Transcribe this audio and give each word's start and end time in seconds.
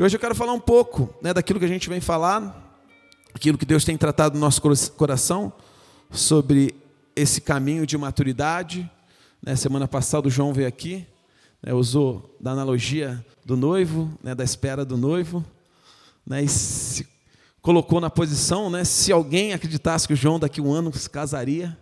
E 0.00 0.02
hoje 0.02 0.16
eu 0.16 0.20
quero 0.20 0.34
falar 0.34 0.54
um 0.54 0.60
pouco 0.60 1.14
né, 1.20 1.34
daquilo 1.34 1.58
que 1.58 1.66
a 1.66 1.68
gente 1.68 1.86
vem 1.86 2.00
falar, 2.00 2.74
aquilo 3.34 3.58
que 3.58 3.66
Deus 3.66 3.84
tem 3.84 3.98
tratado 3.98 4.34
no 4.34 4.40
nosso 4.40 4.62
coração, 4.96 5.52
sobre 6.10 6.74
esse 7.14 7.42
caminho 7.42 7.86
de 7.86 7.98
maturidade. 7.98 8.90
Né, 9.42 9.54
semana 9.56 9.86
passada 9.86 10.26
o 10.26 10.30
João 10.30 10.54
veio 10.54 10.66
aqui, 10.66 11.06
né, 11.62 11.74
usou 11.74 12.34
da 12.40 12.52
analogia 12.52 13.22
do 13.44 13.58
noivo, 13.58 14.10
né, 14.22 14.34
da 14.34 14.42
espera 14.42 14.86
do 14.86 14.96
noivo, 14.96 15.44
né, 16.26 16.44
e 16.44 16.48
se 16.48 17.06
colocou 17.60 18.00
na 18.00 18.08
posição, 18.08 18.70
né, 18.70 18.84
se 18.84 19.12
alguém 19.12 19.52
acreditasse 19.52 20.08
que 20.08 20.14
o 20.14 20.16
João 20.16 20.38
daqui 20.38 20.60
a 20.60 20.62
um 20.62 20.72
ano 20.72 20.90
se 20.96 21.10
casaria, 21.10 21.76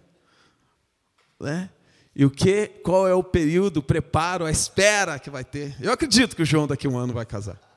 né, 1.38 1.70
e 2.16 2.24
o 2.24 2.30
que, 2.32 2.66
qual 2.82 3.06
é 3.06 3.14
o 3.14 3.22
período, 3.22 3.76
o 3.76 3.82
preparo, 3.82 4.44
a 4.44 4.50
espera 4.50 5.20
que 5.20 5.30
vai 5.30 5.44
ter. 5.44 5.76
Eu 5.80 5.92
acredito 5.92 6.34
que 6.34 6.42
o 6.42 6.44
João 6.44 6.66
daqui 6.66 6.88
a 6.88 6.90
um 6.90 6.98
ano 6.98 7.12
vai 7.12 7.24
casar. 7.24 7.67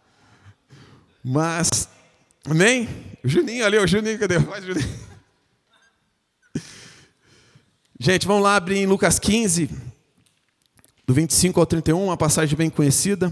Mas, 1.23 1.87
amém? 2.45 2.89
O 3.23 3.27
Juninho 3.27 3.65
ali, 3.65 3.77
o 3.77 3.87
Juninho, 3.87 4.17
cadê? 4.17 4.39
Vai, 4.39 4.61
Juninho. 4.61 5.11
Gente, 7.99 8.25
vamos 8.25 8.41
lá 8.41 8.55
abrir 8.55 8.77
em 8.77 8.87
Lucas 8.87 9.19
15, 9.19 9.69
do 11.05 11.13
25 11.13 11.59
ao 11.59 11.65
31, 11.67 12.03
uma 12.03 12.17
passagem 12.17 12.57
bem 12.57 12.67
conhecida. 12.67 13.31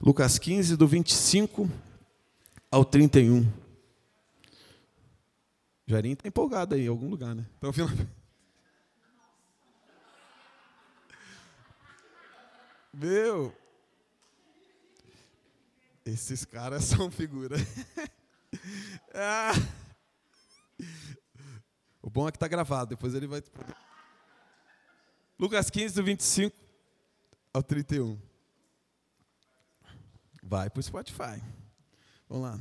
Lucas 0.00 0.38
15, 0.38 0.76
do 0.76 0.86
25 0.86 1.70
ao 2.70 2.84
31. 2.84 3.63
Jairinho 5.86 6.14
está 6.14 6.26
empolgado 6.26 6.74
aí 6.74 6.86
em 6.86 6.88
algum 6.88 7.10
lugar, 7.10 7.34
né? 7.34 7.46
Tá 7.60 7.66
ouvindo? 7.66 7.88
Meu, 12.92 13.54
esses 16.04 16.44
caras 16.44 16.84
são 16.84 17.10
figura. 17.10 17.56
ah. 19.14 19.52
O 22.00 22.08
bom 22.08 22.28
é 22.28 22.30
que 22.30 22.36
está 22.36 22.46
gravado, 22.46 22.90
depois 22.90 23.14
ele 23.14 23.26
vai. 23.26 23.42
Lucas 25.38 25.70
15, 25.70 25.94
do 25.94 26.04
25 26.04 26.56
ao 27.52 27.62
31. 27.62 28.18
Vai 30.42 30.70
para 30.70 30.80
o 30.80 30.82
Spotify. 30.82 31.42
Vamos 32.28 32.50
lá. 32.50 32.60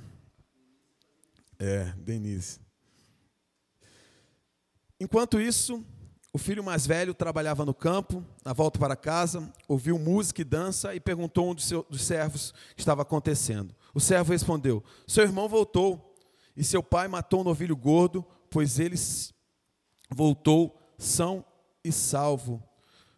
É, 1.60 1.92
Denise. 1.98 2.60
Enquanto 5.04 5.38
isso, 5.38 5.86
o 6.32 6.38
filho 6.38 6.64
mais 6.64 6.88
velho 6.88 7.14
trabalhava 7.14 7.66
no 7.66 7.74
campo, 7.74 8.24
na 8.42 8.54
volta 8.54 8.80
para 8.80 8.96
casa, 8.96 9.52
ouviu 9.68 10.00
música 10.00 10.40
e 10.40 10.46
dança 10.46 10.96
e 10.96 11.00
perguntou 11.02 11.46
a 11.46 11.52
um 11.52 11.54
dos, 11.54 11.70
dos 11.90 12.06
servos 12.06 12.52
o 12.52 12.76
que 12.76 12.82
estava 12.82 13.02
acontecendo. 13.02 13.76
O 13.94 14.00
servo 14.00 14.32
respondeu: 14.32 14.82
Seu 15.06 15.26
irmão 15.26 15.50
voltou 15.50 16.16
e 16.56 16.64
seu 16.64 16.82
pai 16.82 17.10
matou 17.10 17.42
um 17.42 17.44
novilho 17.44 17.76
gordo, 17.76 18.26
pois 18.50 18.80
ele 18.80 18.96
voltou 20.10 20.80
são 20.98 21.44
e 21.84 21.92
salvo. 21.92 22.64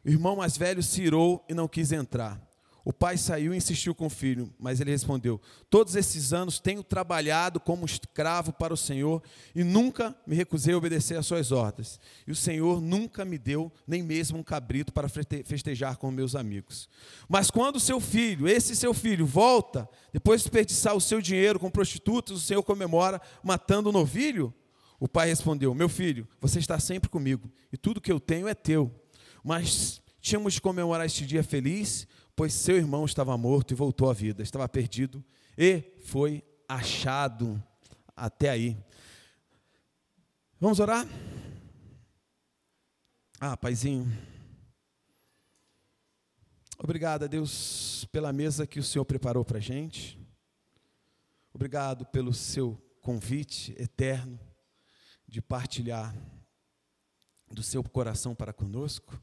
O 0.03 0.09
irmão 0.09 0.38
mais 0.38 0.58
velho 0.58 0.81
se 0.81 1.03
irou 1.03 1.45
e 1.47 1.53
não 1.53 1.67
quis 1.67 1.91
entrar. 1.91 2.41
O 2.86 2.94
pai 2.94 3.17
saiu 3.17 3.52
e 3.52 3.58
insistiu 3.58 3.95
com 3.95 4.05
o 4.05 4.11
filho, 4.11 4.53
mas 4.59 4.80
ele 4.80 4.91
respondeu: 4.91 5.41
Todos 5.72 5.95
esses 5.95 6.31
anos 6.31 6.59
tenho 6.59 6.83
trabalhado 6.83 7.59
como 7.59 7.83
escravo 7.83 8.53
para 8.53 8.75
o 8.75 8.78
Senhor 8.78 9.23
e 9.55 9.64
nunca 9.64 10.16
me 10.25 10.36
recusei 10.36 10.75
a 10.75 10.78
obedecer 10.78 11.17
às 11.17 11.25
suas 11.25 11.52
ordens. 11.52 12.00
E 12.28 12.31
o 12.31 12.36
Senhor 12.36 12.80
nunca 12.80 13.25
me 13.25 13.39
deu 13.39 13.72
nem 13.88 14.03
mesmo 14.03 14.38
um 14.38 14.44
cabrito 14.44 14.94
para 14.94 15.09
festejar 15.09 15.97
com 15.97 16.11
meus 16.11 16.36
amigos. 16.36 16.88
Mas 17.28 17.50
quando 17.50 17.79
seu 17.79 18.00
filho, 18.00 18.47
esse 18.47 18.75
seu 18.75 18.94
filho, 18.94 19.25
volta, 19.25 19.90
depois 20.13 20.41
de 20.41 20.44
desperdiçar 20.44 20.95
o 20.95 21.01
seu 21.01 21.19
dinheiro 21.19 21.59
com 21.59 21.72
prostitutas, 21.72 22.38
o 22.38 22.40
Senhor 22.40 22.62
comemora 22.62 23.19
matando 23.44 23.90
o 23.90 23.91
um 23.91 23.94
novilho? 23.94 24.53
O 25.00 25.07
pai 25.07 25.28
respondeu: 25.28 25.74
Meu 25.74 25.90
filho, 25.90 26.28
você 26.40 26.59
está 26.59 26.78
sempre 26.78 27.09
comigo 27.09 27.51
e 27.74 27.78
tudo 27.78 28.00
que 28.00 28.12
eu 28.12 28.19
tenho 28.19 28.47
é 28.47 28.53
teu. 28.53 28.94
Mas 29.44 30.00
tínhamos 30.22 30.53
de 30.53 30.62
comemorar 30.62 31.07
este 31.07 31.25
dia 31.25 31.44
feliz 31.44 32.07
pois 32.35 32.53
seu 32.53 32.75
irmão 32.75 33.06
estava 33.06 33.38
morto 33.38 33.72
e 33.72 33.75
voltou 33.75 34.09
à 34.09 34.13
vida, 34.13 34.44
estava 34.44 34.68
perdido 34.68 35.23
e 35.57 35.81
foi 36.03 36.44
achado. 36.68 37.62
Até 38.16 38.50
aí. 38.50 38.78
Vamos 40.59 40.79
orar? 40.79 41.06
Ah, 43.40 43.57
paizinho. 43.57 44.07
Obrigado 46.78 47.28
Deus 47.28 48.06
pela 48.12 48.34
mesa 48.34 48.68
que 48.68 48.79
o 48.79 48.84
Senhor 48.84 49.06
preparou 49.06 49.44
para 49.44 49.57
a 49.57 49.62
gente. 49.62 50.19
Obrigado 51.53 52.06
pelo 52.06 52.34
seu 52.34 52.81
convite 53.01 53.74
eterno 53.78 54.40
de 55.28 55.41
partilhar 55.41 56.16
do 57.50 57.63
seu 57.63 57.84
coração 57.84 58.35
para 58.35 58.51
conosco. 58.51 59.22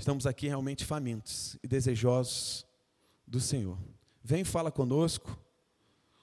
Estamos 0.00 0.26
aqui 0.26 0.48
realmente 0.48 0.82
famintos 0.86 1.58
e 1.62 1.68
desejosos 1.68 2.66
do 3.26 3.38
Senhor. 3.38 3.76
Vem, 4.24 4.44
fala 4.44 4.72
conosco. 4.72 5.38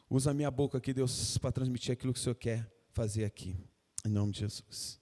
Usa 0.10 0.32
a 0.32 0.34
minha 0.34 0.50
boca 0.50 0.80
aqui, 0.80 0.92
Deus, 0.92 1.38
para 1.38 1.52
transmitir 1.52 1.94
aquilo 1.94 2.12
que 2.12 2.18
o 2.20 2.22
Senhor 2.24 2.34
quer 2.34 2.68
fazer 2.92 3.24
aqui. 3.24 3.56
Em 4.04 4.10
nome 4.10 4.32
de 4.32 4.40
Jesus. 4.40 5.00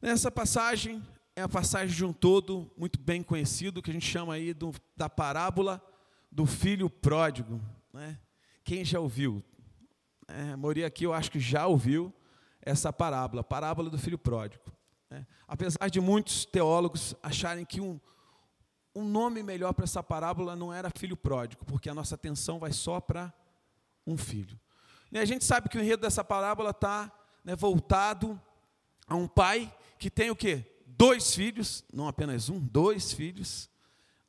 Nessa 0.00 0.30
passagem, 0.30 1.06
é 1.36 1.42
a 1.42 1.48
passagem 1.48 1.94
de 1.94 2.02
um 2.06 2.12
todo 2.12 2.72
muito 2.74 2.98
bem 2.98 3.22
conhecido, 3.22 3.82
que 3.82 3.90
a 3.90 3.92
gente 3.92 4.06
chama 4.06 4.32
aí 4.32 4.54
do, 4.54 4.72
da 4.96 5.10
parábola 5.10 5.78
do 6.32 6.46
filho 6.46 6.88
pródigo. 6.88 7.60
Né? 7.92 8.18
Quem 8.64 8.82
já 8.82 8.98
ouviu? 8.98 9.44
É, 10.26 10.52
a 10.52 10.56
maioria 10.56 10.86
aqui 10.86 11.04
eu 11.04 11.12
acho 11.12 11.30
que 11.30 11.38
já 11.38 11.66
ouviu 11.66 12.10
essa 12.62 12.90
parábola, 12.90 13.42
a 13.42 13.44
parábola 13.44 13.90
do 13.90 13.98
filho 13.98 14.16
pródigo. 14.16 14.73
É. 15.14 15.26
Apesar 15.46 15.88
de 15.88 16.00
muitos 16.00 16.44
teólogos 16.44 17.14
acharem 17.22 17.64
que 17.64 17.80
um, 17.80 18.00
um 18.94 19.04
nome 19.04 19.42
melhor 19.42 19.72
para 19.72 19.84
essa 19.84 20.02
parábola 20.02 20.56
não 20.56 20.72
era 20.72 20.90
filho 20.90 21.16
pródigo, 21.16 21.64
porque 21.64 21.88
a 21.88 21.94
nossa 21.94 22.14
atenção 22.16 22.58
vai 22.58 22.72
só 22.72 23.00
para 23.00 23.32
um 24.06 24.16
filho. 24.16 24.58
E 25.12 25.18
a 25.18 25.24
gente 25.24 25.44
sabe 25.44 25.68
que 25.68 25.78
o 25.78 25.80
enredo 25.80 26.02
dessa 26.02 26.24
parábola 26.24 26.70
está 26.70 27.12
né, 27.44 27.54
voltado 27.54 28.40
a 29.06 29.14
um 29.14 29.28
pai 29.28 29.72
que 29.98 30.10
tem 30.10 30.30
o 30.30 30.36
quê? 30.36 30.64
Dois 30.86 31.34
filhos, 31.34 31.84
não 31.92 32.08
apenas 32.08 32.48
um, 32.48 32.58
dois 32.58 33.12
filhos. 33.12 33.70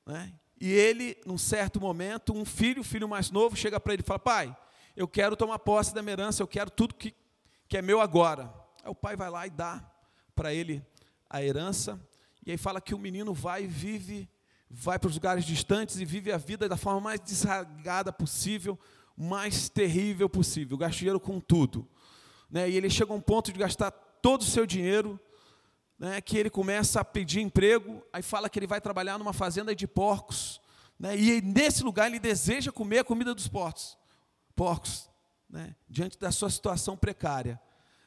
Né? 0.06 0.34
E 0.59 0.72
ele, 0.72 1.18
num 1.25 1.38
certo 1.38 1.81
momento, 1.81 2.34
um 2.34 2.45
filho, 2.45 2.81
o 2.81 2.85
filho 2.85 3.09
mais 3.09 3.31
novo, 3.31 3.56
chega 3.56 3.79
para 3.79 3.94
ele 3.94 4.03
e 4.03 4.06
fala: 4.06 4.19
Pai, 4.19 4.57
eu 4.95 5.07
quero 5.07 5.35
tomar 5.35 5.59
posse 5.59 5.94
da 5.94 6.01
minha 6.01 6.13
herança, 6.13 6.44
eu 6.44 6.47
quero 6.47 6.69
tudo 6.69 6.95
que, 6.95 7.13
que 7.68 7.78
é 7.78 7.81
meu 7.81 8.00
agora. 8.00 8.53
Aí 8.84 8.90
o 8.90 8.95
pai 8.95 9.16
vai 9.16 9.29
lá 9.29 9.47
e 9.47 9.50
dá 9.50 9.84
para 10.35 10.53
ele 10.53 10.85
a 11.29 11.41
herança. 11.41 12.00
E 12.46 12.51
aí 12.51 12.57
fala 12.57 12.81
que 12.81 12.94
o 12.94 13.00
menino 13.00 13.34
vai 13.34 13.63
e 13.63 13.68
vive, 13.68 14.29
vai 14.69 15.00
para 15.00 15.07
os 15.07 15.16
lugares 15.16 15.46
distantes 15.46 16.00
e 16.00 16.06
vive 16.06 16.31
a 16.31 16.38
vida 16.38 16.69
da 16.69 16.78
forma 16.78 17.00
mais 17.00 17.19
desragada 17.19 18.12
possível, 18.12 18.78
mais 19.18 19.69
terrível 19.69 20.29
possível, 20.29 20.78
gasta 20.78 20.97
dinheiro 20.97 21.19
com 21.19 21.40
tudo. 21.40 21.88
Né? 22.50 22.69
E 22.69 22.75
ele 22.75 22.90
chega 22.90 23.12
a 23.12 23.16
um 23.16 23.22
ponto 23.22 23.51
de 23.51 23.57
gastar 23.57 23.91
todo 23.91 24.41
o 24.41 24.45
seu 24.45 24.66
dinheiro, 24.66 25.19
né? 25.97 26.22
que 26.22 26.38
ele 26.38 26.50
começa 26.50 27.00
a 27.00 27.06
pedir 27.06 27.40
emprego, 27.40 28.03
aí 28.12 28.22
fala 28.22 28.50
que 28.50 28.59
ele 28.59 28.68
vai 28.68 28.81
trabalhar 28.81 29.18
numa 29.18 29.34
fazenda 29.34 29.74
de 29.74 29.88
porcos, 29.88 30.62
né? 31.00 31.18
e 31.18 31.41
nesse 31.41 31.84
lugar 31.84 32.07
ele 32.07 32.19
deseja 32.19 32.72
comer 32.72 33.00
a 33.00 33.03
comida 33.03 33.34
dos 33.34 33.47
porcos, 33.47 33.97
porcos 34.56 35.09
né? 35.50 35.75
diante 35.90 36.19
da 36.19 36.31
sua 36.31 36.50
situação 36.50 36.95
precária. 36.95 37.59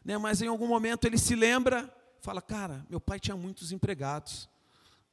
Né? 0.04 0.16
Mas 0.16 0.42
em 0.42 0.46
algum 0.46 0.66
momento 0.66 1.06
ele 1.06 1.18
se 1.18 1.34
lembra 1.34 1.92
fala, 2.20 2.42
cara, 2.42 2.84
meu 2.88 3.00
pai 3.00 3.18
tinha 3.18 3.36
muitos 3.36 3.72
empregados. 3.72 4.48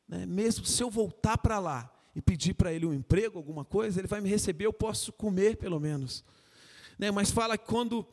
Né? 0.07 0.25
Mesmo 0.25 0.66
se 0.66 0.81
eu 0.81 0.90
voltar 0.90 1.38
para 1.38 1.60
lá 1.60 1.92
e 2.16 2.22
pedir 2.22 2.54
para 2.54 2.72
ele 2.72 2.86
um 2.86 2.94
emprego, 2.94 3.38
alguma 3.38 3.66
coisa, 3.66 4.00
ele 4.00 4.07
vai 4.07 4.22
me 4.22 4.30
receber, 4.30 4.66
eu 4.66 4.74
posso 4.74 5.12
comer 5.13 5.57
pelo 5.57 5.80
menos. 5.80 6.24
Né? 6.98 7.12
Mas 7.12 7.31
fala 7.31 7.57
que 7.57 7.66
quando 7.66 8.06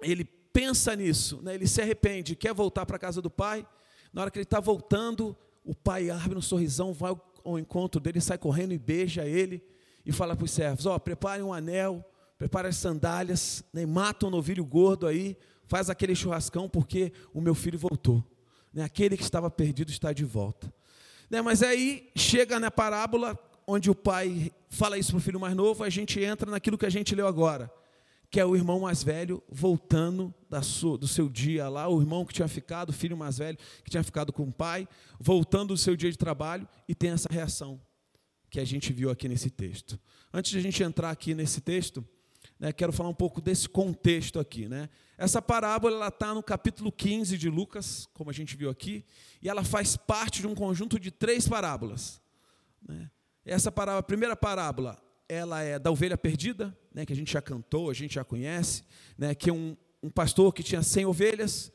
ele 0.00 0.24
pensa 0.24 0.94
nisso, 0.94 1.40
né? 1.42 1.54
ele 1.54 1.66
se 1.66 1.82
arrepende, 1.82 2.36
quer 2.36 2.54
voltar 2.54 2.86
para 2.86 2.96
a 2.96 3.00
casa 3.00 3.20
do 3.20 3.30
pai, 3.30 3.66
na 4.12 4.22
hora 4.22 4.30
que 4.30 4.38
ele 4.38 4.44
está 4.44 4.60
voltando, 4.60 5.36
o 5.64 5.74
pai 5.74 6.10
abre 6.10 6.38
um 6.38 6.42
sorrisão, 6.42 6.92
vai 6.92 7.16
ao 7.44 7.58
encontro 7.58 8.00
dele, 8.00 8.20
sai 8.20 8.38
correndo 8.38 8.72
e 8.72 8.78
beija 8.78 9.26
ele 9.26 9.62
e 10.06 10.12
fala 10.12 10.36
para 10.36 10.44
os 10.44 10.50
servos: 10.50 10.86
Ó, 10.86 10.94
oh, 10.94 11.00
preparem 11.00 11.44
um 11.44 11.52
anel, 11.52 12.04
preparem 12.38 12.68
as 12.68 12.76
sandálias, 12.76 13.64
né? 13.72 13.84
mata 13.84 14.26
um 14.26 14.30
novilho 14.30 14.64
gordo 14.64 15.06
aí, 15.06 15.36
faz 15.66 15.90
aquele 15.90 16.14
churrascão 16.14 16.68
porque 16.68 17.12
o 17.32 17.40
meu 17.40 17.54
filho 17.54 17.78
voltou. 17.78 18.24
Né? 18.72 18.82
Aquele 18.82 19.16
que 19.16 19.22
estava 19.22 19.50
perdido 19.50 19.90
está 19.90 20.12
de 20.12 20.24
volta. 20.24 20.72
Né? 21.30 21.40
Mas 21.40 21.62
aí 21.62 22.10
chega 22.16 22.58
na 22.58 22.70
parábola 22.70 23.38
onde 23.66 23.90
o 23.90 23.94
pai 23.94 24.52
fala 24.68 24.98
isso 24.98 25.12
para 25.12 25.18
o 25.18 25.22
filho 25.22 25.40
mais 25.40 25.54
novo, 25.54 25.84
a 25.84 25.90
gente 25.90 26.20
entra 26.20 26.50
naquilo 26.50 26.76
que 26.76 26.86
a 26.86 26.90
gente 26.90 27.14
leu 27.14 27.26
agora. 27.26 27.70
que 28.30 28.40
é 28.40 28.44
o 28.44 28.56
irmão 28.56 28.80
mais 28.80 29.00
velho 29.00 29.40
voltando 29.48 30.34
sua, 30.60 30.98
do 30.98 31.06
seu 31.06 31.28
dia 31.28 31.68
lá, 31.68 31.88
o 31.88 32.00
irmão 32.00 32.24
que 32.24 32.34
tinha 32.34 32.48
ficado, 32.48 32.90
o 32.90 32.92
filho 32.92 33.16
mais 33.16 33.38
velho 33.38 33.56
que 33.84 33.90
tinha 33.90 34.02
ficado 34.02 34.32
com 34.32 34.42
o 34.42 34.52
pai, 34.52 34.88
voltando 35.20 35.68
do 35.68 35.78
seu 35.78 35.94
dia 35.94 36.10
de 36.10 36.18
trabalho 36.18 36.66
e 36.88 36.96
tem 36.96 37.10
essa 37.10 37.28
reação 37.30 37.80
que 38.50 38.58
a 38.58 38.64
gente 38.64 38.92
viu 38.92 39.08
aqui 39.08 39.28
nesse 39.28 39.50
texto. 39.50 39.98
Antes 40.32 40.50
de 40.50 40.58
a 40.58 40.60
gente 40.60 40.82
entrar 40.82 41.10
aqui 41.10 41.32
nesse 41.32 41.60
texto, 41.60 42.04
né, 42.58 42.72
quero 42.72 42.92
falar 42.92 43.08
um 43.08 43.14
pouco 43.14 43.40
desse 43.40 43.68
contexto 43.68 44.38
aqui. 44.38 44.68
Né? 44.68 44.88
Essa 45.18 45.42
parábola 45.42 46.08
está 46.08 46.34
no 46.34 46.42
capítulo 46.42 46.90
15 46.90 47.36
de 47.36 47.48
Lucas, 47.48 48.08
como 48.14 48.30
a 48.30 48.32
gente 48.32 48.56
viu 48.56 48.70
aqui, 48.70 49.04
e 49.42 49.48
ela 49.48 49.64
faz 49.64 49.96
parte 49.96 50.40
de 50.40 50.46
um 50.46 50.54
conjunto 50.54 50.98
de 50.98 51.10
três 51.10 51.48
parábolas. 51.48 52.20
Né? 52.86 53.10
Essa 53.44 53.70
parábola, 53.70 54.00
a 54.00 54.02
primeira 54.02 54.36
parábola, 54.36 55.02
ela 55.28 55.62
é 55.62 55.78
da 55.78 55.90
ovelha 55.90 56.16
perdida, 56.16 56.76
né, 56.92 57.04
que 57.04 57.12
a 57.12 57.16
gente 57.16 57.32
já 57.32 57.42
cantou, 57.42 57.90
a 57.90 57.94
gente 57.94 58.14
já 58.14 58.24
conhece, 58.24 58.84
né, 59.16 59.34
que 59.34 59.50
é 59.50 59.52
um, 59.52 59.76
um 60.02 60.10
pastor 60.10 60.52
que 60.52 60.62
tinha 60.62 60.82
100 60.82 61.06
ovelhas, 61.06 61.72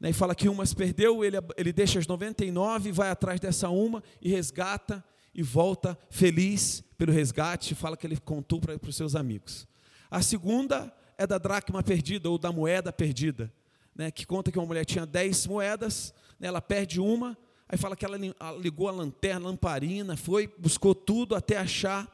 né, 0.00 0.10
e 0.10 0.12
fala 0.12 0.34
que 0.34 0.48
uma 0.48 0.64
se 0.64 0.74
perdeu, 0.74 1.24
ele, 1.24 1.36
ele 1.56 1.72
deixa 1.72 1.98
as 1.98 2.06
99, 2.06 2.92
vai 2.92 3.10
atrás 3.10 3.40
dessa 3.40 3.68
uma 3.68 4.02
e 4.20 4.28
resgata 4.28 5.04
e 5.34 5.42
volta 5.42 5.98
feliz 6.10 6.82
pelo 6.96 7.12
resgate, 7.12 7.74
fala 7.74 7.96
que 7.96 8.06
ele 8.06 8.16
contou 8.18 8.60
para 8.60 8.78
os 8.82 8.96
seus 8.96 9.14
amigos. 9.14 9.66
A 10.10 10.22
segunda 10.22 10.92
é 11.16 11.26
da 11.26 11.38
dracma 11.38 11.82
perdida 11.82 12.30
ou 12.30 12.38
da 12.38 12.52
moeda 12.52 12.92
perdida, 12.92 13.52
né, 13.94 14.10
que 14.10 14.24
conta 14.24 14.52
que 14.52 14.58
uma 14.58 14.66
mulher 14.66 14.84
tinha 14.84 15.04
10 15.04 15.46
moedas, 15.48 16.14
né, 16.38 16.46
ela 16.46 16.62
perde 16.62 17.00
uma, 17.00 17.36
aí 17.68 17.76
fala 17.76 17.96
que 17.96 18.04
ela 18.04 18.16
ligou 18.58 18.88
a 18.88 18.92
lanterna, 18.92 19.46
a 19.46 19.50
lamparina, 19.50 20.16
foi, 20.16 20.46
buscou 20.58 20.94
tudo 20.94 21.34
até 21.34 21.56
achar 21.56 22.08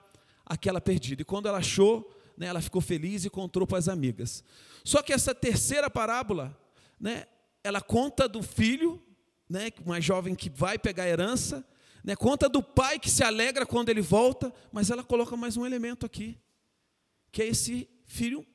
aquela 0.47 0.81
perdida. 0.81 1.23
E 1.23 1.25
quando 1.25 1.47
ela 1.47 1.59
achou, 1.59 2.11
né, 2.37 2.47
ela 2.47 2.61
ficou 2.61 2.81
feliz 2.81 3.25
e 3.25 3.31
contou 3.31 3.67
para 3.67 3.79
as 3.79 3.89
amigas. 3.89 4.43
Só 4.83 5.03
que 5.03 5.13
essa 5.13 5.35
terceira 5.35 5.89
parábola, 5.91 6.57
né, 6.99 7.25
ela 7.63 7.81
conta 7.81 8.29
do 8.29 8.43
filho, 8.43 9.03
né, 9.49 9.71
uma 9.85 10.01
jovem 10.01 10.35
que 10.35 10.51
vai 10.51 10.79
pegar 10.79 11.05
a 11.05 11.09
herança, 11.09 11.65
né, 12.03 12.17
conta 12.17 12.49
do 12.49 12.63
pai 12.63 12.99
que 12.99 13.11
se 13.11 13.23
alegra 13.23 13.65
quando 13.65 13.89
ele 13.91 14.03
volta, 14.03 14.53
mas 14.73 14.91
ela 14.91 15.05
coloca 15.05 15.37
mais 15.37 15.57
um 15.57 15.65
elemento 15.65 16.05
aqui, 16.05 16.39
que 17.35 17.43
é 17.43 17.49
esse 17.49 17.89
filho 18.07 18.47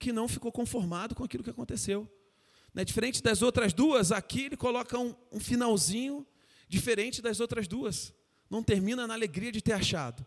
que 0.00 0.12
não 0.12 0.26
ficou 0.26 0.50
conformado 0.50 1.14
com 1.14 1.22
aquilo 1.22 1.44
que 1.44 1.50
aconteceu. 1.50 2.10
Né, 2.74 2.84
diferente 2.84 3.22
das 3.22 3.40
outras 3.40 3.72
duas, 3.72 4.10
aqui 4.10 4.46
ele 4.46 4.56
coloca 4.56 4.98
um, 4.98 5.14
um 5.30 5.38
finalzinho 5.38 6.26
diferente 6.68 7.22
das 7.22 7.38
outras 7.38 7.68
duas. 7.68 8.12
Não 8.50 8.64
termina 8.64 9.06
na 9.06 9.14
alegria 9.14 9.52
de 9.52 9.62
ter 9.62 9.74
achado. 9.74 10.26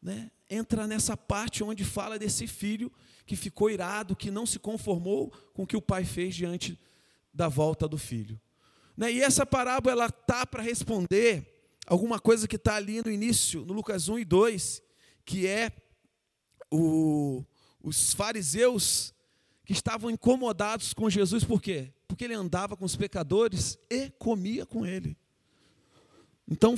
Né? 0.00 0.30
entra 0.50 0.86
nessa 0.86 1.16
parte 1.16 1.64
onde 1.64 1.84
fala 1.84 2.18
desse 2.18 2.46
filho 2.46 2.92
que 3.26 3.34
ficou 3.34 3.70
irado, 3.70 4.14
que 4.14 4.30
não 4.30 4.44
se 4.44 4.58
conformou 4.58 5.30
com 5.54 5.62
o 5.62 5.66
que 5.66 5.76
o 5.76 5.82
pai 5.82 6.04
fez 6.04 6.34
diante 6.34 6.78
da 7.32 7.48
volta 7.48 7.88
do 7.88 7.96
filho. 7.96 8.38
Né? 8.94 9.10
E 9.12 9.22
essa 9.22 9.46
parábola 9.46 9.92
ela 9.92 10.10
tá 10.10 10.44
para 10.44 10.62
responder 10.62 11.72
alguma 11.86 12.20
coisa 12.20 12.46
que 12.46 12.56
está 12.56 12.76
ali 12.76 13.02
no 13.02 13.10
início, 13.10 13.64
no 13.64 13.72
Lucas 13.72 14.08
1 14.08 14.18
e 14.18 14.24
2, 14.26 14.82
que 15.24 15.46
é 15.46 15.72
o, 16.70 17.44
os 17.82 18.12
fariseus 18.12 19.14
que 19.64 19.72
estavam 19.72 20.10
incomodados 20.10 20.94
com 20.94 21.10
Jesus, 21.10 21.44
por 21.44 21.60
quê? 21.60 21.92
Porque 22.06 22.24
ele 22.24 22.34
andava 22.34 22.76
com 22.76 22.84
os 22.84 22.96
pecadores 22.96 23.78
e 23.90 24.10
comia 24.18 24.64
com 24.64 24.86
ele. 24.86 25.16
Então, 26.50 26.74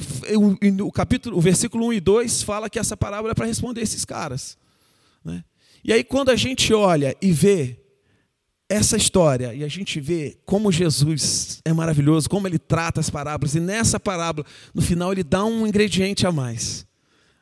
o, 0.82 0.90
capítulo, 0.90 1.38
o 1.38 1.40
versículo 1.40 1.86
1 1.86 1.92
e 1.92 2.00
2 2.00 2.42
fala 2.42 2.68
que 2.68 2.78
essa 2.78 2.96
parábola 2.96 3.32
é 3.32 3.34
para 3.34 3.46
responder 3.46 3.80
esses 3.80 4.04
caras. 4.04 4.58
Né? 5.24 5.44
E 5.84 5.92
aí, 5.92 6.02
quando 6.02 6.30
a 6.30 6.36
gente 6.36 6.74
olha 6.74 7.16
e 7.22 7.30
vê 7.30 7.78
essa 8.68 8.96
história, 8.96 9.54
e 9.54 9.62
a 9.62 9.68
gente 9.68 10.00
vê 10.00 10.38
como 10.44 10.70
Jesus 10.70 11.60
é 11.64 11.72
maravilhoso, 11.72 12.28
como 12.28 12.46
ele 12.46 12.58
trata 12.58 13.00
as 13.00 13.10
parábolas, 13.10 13.54
e 13.54 13.60
nessa 13.60 13.98
parábola, 13.98 14.46
no 14.74 14.82
final, 14.82 15.12
ele 15.12 15.24
dá 15.24 15.44
um 15.44 15.66
ingrediente 15.66 16.26
a 16.26 16.32
mais. 16.32 16.86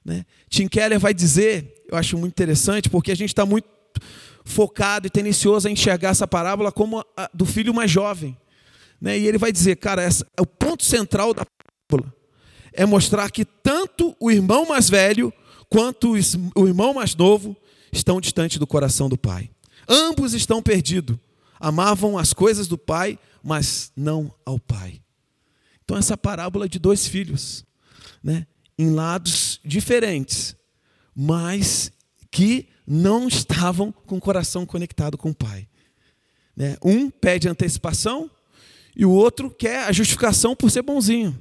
Né? 0.09 0.25
Tim 0.49 0.67
Keller 0.67 0.99
vai 0.99 1.13
dizer, 1.13 1.85
eu 1.87 1.99
acho 1.99 2.17
muito 2.17 2.33
interessante, 2.33 2.89
porque 2.89 3.13
a 3.13 3.15
gente 3.15 3.29
está 3.29 3.45
muito 3.45 3.69
focado 4.43 5.07
e 5.07 5.11
tendencioso 5.11 5.69
a 5.69 5.71
enxergar 5.71 6.09
essa 6.09 6.27
parábola 6.27 6.73
como 6.73 7.05
a 7.15 7.29
do 7.35 7.45
filho 7.45 7.75
mais 7.75 7.91
jovem. 7.91 8.35
Né? 8.99 9.19
E 9.19 9.27
ele 9.27 9.37
vai 9.37 9.53
dizer, 9.53 9.77
cara, 9.77 10.03
essa 10.03 10.27
o 10.41 10.47
ponto 10.47 10.83
central 10.83 11.35
da 11.35 11.45
parábola 11.45 12.15
é 12.73 12.87
mostrar 12.87 13.31
que 13.31 13.45
tanto 13.45 14.17
o 14.19 14.31
irmão 14.31 14.67
mais 14.67 14.89
velho 14.89 15.31
quanto 15.69 16.15
o 16.57 16.67
irmão 16.67 16.95
mais 16.95 17.15
novo 17.15 17.55
estão 17.93 18.19
distantes 18.19 18.57
do 18.57 18.67
coração 18.67 19.11
do 19.11 19.19
pai. 19.19 19.51
Ambos 19.87 20.33
estão 20.33 20.63
perdidos. 20.63 21.19
Amavam 21.61 22.17
as 22.17 22.33
coisas 22.33 22.67
do 22.67 22.79
pai, 22.79 23.19
mas 23.43 23.93
não 23.95 24.35
ao 24.47 24.59
pai. 24.59 25.03
Então, 25.85 25.99
essa 25.99 26.17
parábola 26.17 26.67
de 26.67 26.79
dois 26.79 27.07
filhos, 27.07 27.65
né, 28.23 28.47
em 28.79 28.91
lados 28.91 29.48
diferentes, 29.69 30.56
mas 31.15 31.93
que 32.31 32.69
não 32.87 33.29
estavam 33.29 33.93
com 33.93 34.17
o 34.17 34.20
coração 34.20 34.65
conectado 34.65 35.19
com 35.19 35.31
o 35.31 35.35
pai. 35.35 35.69
Né? 36.56 36.76
Um 36.82 37.11
pede 37.11 37.49
antecipação 37.49 38.31
e 38.97 39.05
o 39.05 39.11
outro 39.11 39.50
quer 39.50 39.85
a 39.85 39.93
justificação 39.93 40.56
por 40.56 40.70
ser 40.70 40.82
bonzinho. 40.82 41.41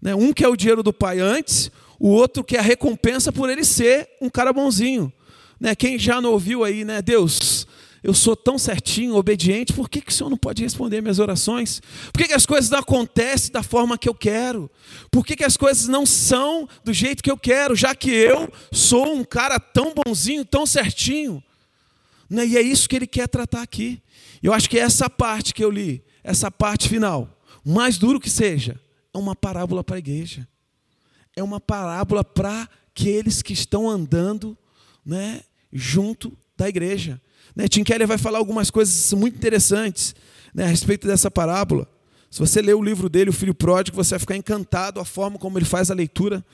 Né? 0.00 0.14
Um 0.14 0.32
quer 0.32 0.48
o 0.48 0.56
dinheiro 0.56 0.82
do 0.82 0.92
pai 0.92 1.20
antes, 1.20 1.70
o 1.98 2.08
outro 2.08 2.42
quer 2.42 2.58
a 2.58 2.62
recompensa 2.62 3.30
por 3.30 3.50
ele 3.50 3.64
ser 3.64 4.08
um 4.20 4.30
cara 4.30 4.52
bonzinho. 4.52 5.12
Né? 5.60 5.74
Quem 5.74 5.98
já 5.98 6.20
não 6.20 6.32
ouviu 6.32 6.64
aí, 6.64 6.84
né? 6.84 7.02
Deus, 7.02 7.66
eu 8.02 8.14
sou 8.14 8.34
tão 8.34 8.58
certinho, 8.58 9.14
obediente, 9.14 9.72
por 9.72 9.88
que, 9.88 10.00
que 10.00 10.10
o 10.10 10.14
Senhor 10.14 10.30
não 10.30 10.36
pode 10.36 10.62
responder 10.62 11.02
minhas 11.02 11.18
orações? 11.18 11.80
Por 12.12 12.18
que, 12.20 12.28
que 12.28 12.34
as 12.34 12.46
coisas 12.46 12.70
não 12.70 12.78
acontecem 12.78 13.52
da 13.52 13.62
forma 13.62 13.98
que 13.98 14.08
eu 14.08 14.14
quero? 14.14 14.70
Por 15.10 15.24
que, 15.24 15.36
que 15.36 15.44
as 15.44 15.56
coisas 15.56 15.86
não 15.86 16.06
são 16.06 16.66
do 16.82 16.92
jeito 16.92 17.22
que 17.22 17.30
eu 17.30 17.36
quero, 17.36 17.76
já 17.76 17.94
que 17.94 18.10
eu 18.10 18.50
sou 18.72 19.14
um 19.14 19.22
cara 19.22 19.60
tão 19.60 19.92
bonzinho, 19.92 20.44
tão 20.44 20.64
certinho? 20.64 21.42
Né? 22.28 22.46
E 22.46 22.56
é 22.56 22.62
isso 22.62 22.88
que 22.88 22.96
ele 22.96 23.06
quer 23.06 23.28
tratar 23.28 23.62
aqui. 23.62 24.02
Eu 24.42 24.54
acho 24.54 24.70
que 24.70 24.78
é 24.78 24.82
essa 24.82 25.10
parte 25.10 25.52
que 25.52 25.62
eu 25.62 25.70
li, 25.70 26.02
essa 26.24 26.50
parte 26.50 26.88
final, 26.88 27.28
mais 27.62 27.98
duro 27.98 28.18
que 28.18 28.30
seja, 28.30 28.80
é 29.12 29.18
uma 29.18 29.36
parábola 29.36 29.84
para 29.84 29.96
a 29.96 29.98
igreja. 29.98 30.48
É 31.36 31.42
uma 31.42 31.60
parábola 31.60 32.24
para 32.24 32.68
aqueles 32.88 33.42
que 33.42 33.52
estão 33.52 33.88
andando 33.88 34.56
né, 35.04 35.42
junto 35.72 36.36
da 36.56 36.68
igreja. 36.68 37.20
Né, 37.54 37.68
Tim 37.68 37.84
Keller 37.84 38.06
vai 38.06 38.18
falar 38.18 38.38
algumas 38.38 38.70
coisas 38.70 39.12
muito 39.12 39.36
interessantes 39.36 40.14
né, 40.54 40.64
a 40.64 40.68
respeito 40.68 41.06
dessa 41.06 41.30
parábola. 41.30 41.88
Se 42.30 42.38
você 42.38 42.62
ler 42.62 42.74
o 42.74 42.82
livro 42.82 43.08
dele, 43.08 43.30
O 43.30 43.32
Filho 43.32 43.54
Pródigo, 43.54 43.96
você 43.96 44.10
vai 44.10 44.20
ficar 44.20 44.36
encantado 44.36 45.00
a 45.00 45.04
forma 45.04 45.38
como 45.38 45.58
ele 45.58 45.64
faz 45.64 45.90
a 45.90 45.94
leitura 45.94 46.44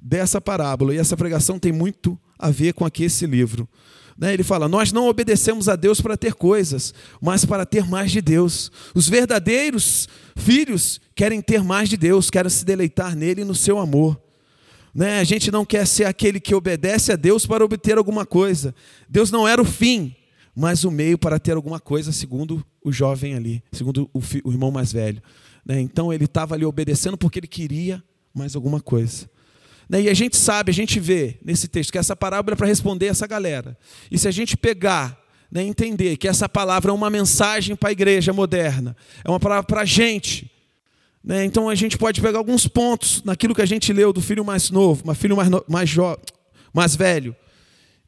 dessa 0.00 0.40
parábola. 0.40 0.94
E 0.94 0.98
essa 0.98 1.16
pregação 1.16 1.58
tem 1.58 1.72
muito 1.72 2.18
a 2.38 2.50
ver 2.50 2.72
com 2.72 2.84
aqui 2.84 3.04
esse 3.04 3.26
livro. 3.26 3.68
Né? 4.16 4.32
Ele 4.32 4.42
fala: 4.42 4.68
Nós 4.68 4.90
não 4.90 5.06
obedecemos 5.06 5.68
a 5.68 5.76
Deus 5.76 6.00
para 6.00 6.16
ter 6.16 6.34
coisas, 6.34 6.94
mas 7.20 7.44
para 7.44 7.66
ter 7.66 7.86
mais 7.86 8.10
de 8.10 8.20
Deus. 8.20 8.72
Os 8.94 9.08
verdadeiros 9.08 10.08
filhos 10.34 11.00
querem 11.14 11.42
ter 11.42 11.62
mais 11.62 11.88
de 11.88 11.96
Deus, 11.96 12.30
querem 12.30 12.50
se 12.50 12.64
deleitar 12.64 13.14
nele 13.14 13.42
e 13.42 13.44
no 13.44 13.54
seu 13.54 13.78
amor. 13.78 14.20
Né? 14.94 15.20
A 15.20 15.24
gente 15.24 15.50
não 15.50 15.64
quer 15.64 15.86
ser 15.86 16.04
aquele 16.04 16.40
que 16.40 16.54
obedece 16.54 17.12
a 17.12 17.16
Deus 17.16 17.46
para 17.46 17.64
obter 17.64 17.98
alguma 17.98 18.26
coisa. 18.26 18.74
Deus 19.08 19.30
não 19.30 19.46
era 19.46 19.62
o 19.62 19.64
fim, 19.64 20.16
mas 20.58 20.82
o 20.82 20.90
meio 20.90 21.16
para 21.16 21.38
ter 21.38 21.52
alguma 21.52 21.78
coisa, 21.78 22.10
segundo 22.10 22.66
o 22.82 22.90
jovem 22.90 23.36
ali, 23.36 23.62
segundo 23.70 24.10
o, 24.12 24.18
o 24.42 24.50
irmão 24.50 24.72
mais 24.72 24.92
velho. 24.92 25.22
Né? 25.64 25.80
Então 25.80 26.12
ele 26.12 26.24
estava 26.24 26.56
ali 26.56 26.64
obedecendo 26.64 27.16
porque 27.16 27.38
ele 27.38 27.46
queria 27.46 28.02
mais 28.34 28.56
alguma 28.56 28.80
coisa. 28.80 29.30
Né? 29.88 30.02
E 30.02 30.08
a 30.08 30.14
gente 30.14 30.36
sabe, 30.36 30.72
a 30.72 30.74
gente 30.74 30.98
vê 30.98 31.38
nesse 31.44 31.68
texto 31.68 31.92
que 31.92 31.98
essa 31.98 32.16
parábola 32.16 32.54
é 32.54 32.56
para 32.56 32.66
responder 32.66 33.06
essa 33.06 33.24
galera. 33.24 33.78
E 34.10 34.18
se 34.18 34.26
a 34.26 34.32
gente 34.32 34.56
pegar, 34.56 35.16
né, 35.48 35.62
entender 35.62 36.16
que 36.16 36.26
essa 36.26 36.48
palavra 36.48 36.90
é 36.90 36.94
uma 36.94 37.08
mensagem 37.08 37.76
para 37.76 37.90
a 37.90 37.92
igreja 37.92 38.32
moderna, 38.32 38.96
é 39.24 39.30
uma 39.30 39.38
palavra 39.38 39.62
para 39.62 39.82
a 39.82 39.84
gente. 39.84 40.50
Né? 41.22 41.44
Então 41.44 41.68
a 41.68 41.74
gente 41.76 41.96
pode 41.96 42.20
pegar 42.20 42.38
alguns 42.38 42.66
pontos 42.66 43.22
naquilo 43.22 43.54
que 43.54 43.62
a 43.62 43.66
gente 43.66 43.92
leu 43.92 44.12
do 44.12 44.20
filho 44.20 44.44
mais 44.44 44.70
novo, 44.70 45.14
filho 45.14 45.36
mais, 45.36 45.48
no, 45.48 45.64
mais, 45.68 45.94
mais 46.74 46.96
velho, 46.96 47.36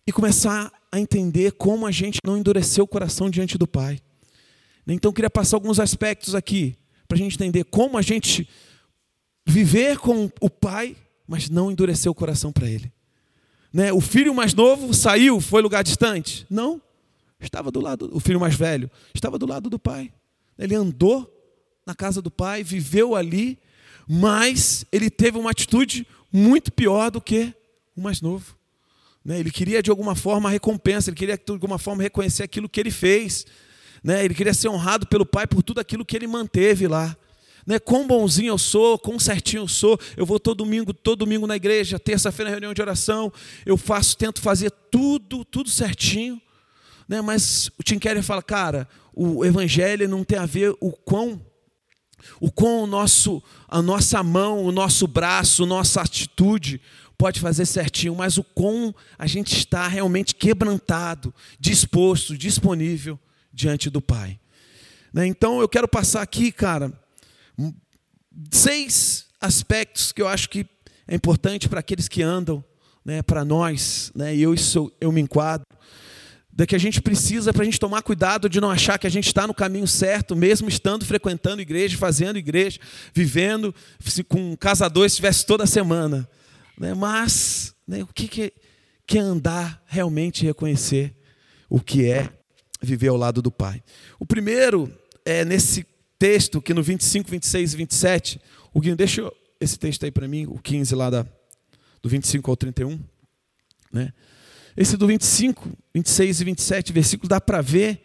e 0.05 0.11
começar 0.11 0.73
a 0.93 0.99
entender 0.99 1.53
como 1.53 1.87
a 1.87 1.91
gente 1.91 2.19
não 2.25 2.37
endureceu 2.37 2.85
o 2.85 2.89
coração 2.89 3.31
diante 3.31 3.57
do 3.57 3.67
Pai. 3.67 4.01
Então 4.87 5.13
queria 5.13 5.31
passar 5.31 5.57
alguns 5.57 5.79
aspectos 5.79 6.35
aqui, 6.35 6.77
para 7.07 7.17
a 7.17 7.19
gente 7.19 7.35
entender 7.35 7.65
como 7.65 7.97
a 7.97 8.03
gente 8.03 8.49
viver 9.47 9.99
com 9.99 10.31
o 10.41 10.51
Pai 10.51 10.97
mas 11.31 11.49
não 11.49 11.71
endureceu 11.71 12.11
o 12.11 12.15
coração 12.15 12.51
para 12.51 12.69
ele. 12.69 12.93
Né? 13.73 13.93
O 13.93 14.01
filho 14.01 14.35
mais 14.35 14.53
novo 14.53 14.93
saiu, 14.93 15.41
foi 15.41 15.63
lugar 15.63 15.85
distante? 15.85 16.45
Não. 16.51 16.83
Estava 17.39 17.71
do 17.71 17.81
lado, 17.81 18.11
o 18.13 18.19
filho 18.19 18.41
mais 18.41 18.57
velho, 18.57 18.91
estava 19.15 19.39
do 19.39 19.47
lado 19.47 19.71
do 19.71 19.79
pai. 19.79 20.13
Ele 20.59 20.75
andou 20.75 21.33
na 21.87 21.95
casa 21.95 22.21
do 22.21 22.33
pai, 22.33 22.65
viveu 22.65 23.15
ali, 23.15 23.61
mas 24.09 24.85
ele 24.91 25.09
teve 25.09 25.39
uma 25.39 25.53
atitude 25.53 26.05
muito 26.33 26.73
pior 26.73 27.13
do 27.13 27.21
que 27.21 27.55
o 27.97 28.01
mais 28.01 28.21
novo. 28.21 28.57
Né? 29.25 29.39
Ele 29.39 29.51
queria 29.51 29.83
de 29.83 29.91
alguma 29.91 30.15
forma 30.15 30.49
a 30.49 30.53
recompensa, 30.53 31.11
ele 31.11 31.17
queria 31.17 31.37
de 31.37 31.53
alguma 31.53 31.79
forma 31.79 32.03
reconhecer 32.03 32.43
aquilo 32.43 32.69
que 32.69 32.81
ele 32.81 32.91
fez. 32.91 33.47
Né? 34.03 34.25
Ele 34.25 34.35
queria 34.35 34.55
ser 34.55 34.69
honrado 34.69 35.07
pelo 35.07 35.27
pai 35.27 35.47
por 35.47 35.63
tudo 35.63 35.81
aquilo 35.81 36.05
que 36.05 36.17
ele 36.17 36.27
manteve 36.27 36.87
lá. 36.87 37.17
Né? 37.67 37.79
Quão 37.79 38.07
bonzinho 38.07 38.49
eu 38.49 38.59
sou, 38.59 38.99
quão 38.99 39.19
certinho 39.19 39.63
eu 39.63 39.69
sou. 39.69 39.99
Eu 40.17 40.25
vou 40.25 40.41
todo 40.41 40.59
domingo, 40.59 40.95
todo 40.95 41.21
domingo 41.21 41.47
na 41.47 41.57
igreja, 41.57 41.99
terça-feira 41.99 42.51
na 42.51 42.55
reunião 42.55 42.73
de 42.73 42.81
oração. 42.81 43.33
Eu 43.67 43.77
faço, 43.77 44.17
tento 44.17 44.41
fazer 44.41 44.71
tudo, 44.91 45.45
tudo 45.45 45.69
certinho. 45.69 46.41
Né? 47.09 47.21
Mas 47.21 47.71
o 47.79 47.83
Tim 47.83 47.99
Keller 47.99 48.23
fala, 48.23 48.43
cara, 48.43 48.89
o 49.13 49.45
evangelho 49.45 50.09
não 50.09 50.25
tem 50.25 50.39
a 50.39 50.47
ver 50.47 50.75
o 50.81 50.93
quão 50.93 51.41
o 52.39 52.51
quão 52.51 52.83
o 52.83 52.87
nosso, 52.87 53.43
a 53.67 53.81
nossa 53.81 54.23
mão, 54.23 54.63
o 54.63 54.71
nosso 54.71 55.07
braço, 55.07 55.65
a 55.65 55.67
nossa 55.67 56.03
atitude 56.03 56.81
pode 57.21 57.39
fazer 57.39 57.67
certinho, 57.67 58.15
mas 58.15 58.39
o 58.39 58.43
quão 58.43 58.95
a 59.19 59.27
gente 59.27 59.55
está 59.55 59.87
realmente 59.87 60.35
quebrantado, 60.35 61.35
disposto, 61.59 62.35
disponível 62.35 63.21
diante 63.53 63.91
do 63.91 64.01
Pai. 64.01 64.41
Né? 65.13 65.27
Então 65.27 65.61
eu 65.61 65.69
quero 65.69 65.87
passar 65.87 66.23
aqui, 66.23 66.51
cara, 66.51 66.91
seis 68.51 69.27
aspectos 69.39 70.13
que 70.13 70.23
eu 70.23 70.29
acho 70.29 70.49
que 70.49 70.67
é 71.07 71.15
importante 71.15 71.69
para 71.69 71.81
aqueles 71.81 72.09
que 72.09 72.23
andam, 72.23 72.65
né, 73.05 73.21
para 73.21 73.45
nós, 73.45 74.11
né, 74.15 74.35
e 74.35 74.41
eu, 74.41 74.55
isso, 74.55 74.91
eu 74.99 75.13
me 75.13 75.21
enquadro, 75.21 75.67
da 76.51 76.67
que 76.67 76.75
a 76.75 76.81
gente 76.81 77.03
precisa 77.03 77.53
para 77.53 77.61
a 77.61 77.65
gente 77.67 77.79
tomar 77.79 78.01
cuidado 78.01 78.49
de 78.49 78.63
não 78.63 78.71
achar 78.71 78.99
que 78.99 79.07
a 79.07 79.11
gente 79.11 79.27
está 79.27 79.47
no 79.47 79.53
caminho 79.53 79.87
certo, 79.87 80.35
mesmo 80.35 80.71
estando 80.71 81.05
frequentando 81.05 81.61
igreja, 81.61 81.99
fazendo 81.99 82.39
igreja, 82.39 82.81
vivendo, 83.13 83.75
se 84.03 84.25
com 84.25 84.53
um 84.53 84.57
casador 84.57 85.05
estivesse 85.05 85.45
toda 85.45 85.67
semana. 85.67 86.27
Né? 86.81 86.95
Mas 86.95 87.75
né, 87.87 88.03
o 88.03 88.07
que, 88.07 88.27
que, 88.27 88.53
que 89.07 89.19
é 89.19 89.21
andar 89.21 89.83
realmente 89.87 90.47
reconhecer 90.47 91.15
o 91.69 91.79
que 91.79 92.11
é 92.11 92.33
viver 92.81 93.09
ao 93.09 93.19
lado 93.19 93.43
do 93.43 93.53
Pai? 93.53 93.83
O 94.19 94.25
primeiro 94.25 94.91
é 95.23 95.45
nesse 95.45 95.87
texto 96.19 96.61
que 96.63 96.73
no 96.73 96.83
25, 96.83 97.31
26 97.31 97.75
e 97.75 97.77
27, 97.77 98.41
o 98.73 98.81
Guinho, 98.81 98.97
deixa 98.97 99.31
esse 99.61 99.79
texto 99.79 100.05
aí 100.05 100.11
para 100.11 100.27
mim, 100.27 100.47
o 100.47 100.59
15 100.59 100.95
lá 100.95 101.11
da, 101.11 101.27
do 102.01 102.09
25 102.09 102.51
ao 102.51 102.57
31. 102.57 102.99
Né? 103.93 104.11
Esse 104.75 104.97
do 104.97 105.07
25, 105.07 105.69
26 105.95 106.41
e 106.41 106.45
27 106.45 106.93
versículos 106.95 107.29
dá 107.29 107.41
para 107.43 107.61
ver 107.61 108.03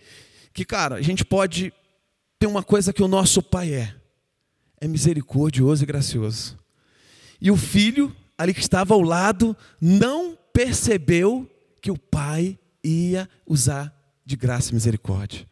que, 0.54 0.66
cara, 0.66 0.96
a 0.96 1.02
gente 1.02 1.24
pode 1.24 1.72
ter 2.38 2.48
uma 2.48 2.62
coisa 2.62 2.92
que 2.92 3.02
o 3.02 3.08
nosso 3.08 3.42
Pai 3.42 3.74
é: 3.74 3.96
é 4.82 4.88
misericordioso 4.88 5.84
e 5.84 5.86
gracioso. 5.86 6.60
E 7.40 7.50
o 7.50 7.56
filho, 7.56 8.14
ali 8.38 8.54
que 8.54 8.60
estava 8.60 8.94
ao 8.94 9.02
lado, 9.02 9.56
não 9.80 10.38
percebeu 10.52 11.50
que 11.82 11.92
o 11.92 11.98
Pai 11.98 12.58
ia 12.84 13.30
usar 13.46 13.94
de 14.26 14.36
graça 14.36 14.72
e 14.72 14.74
misericórdia. 14.74 15.46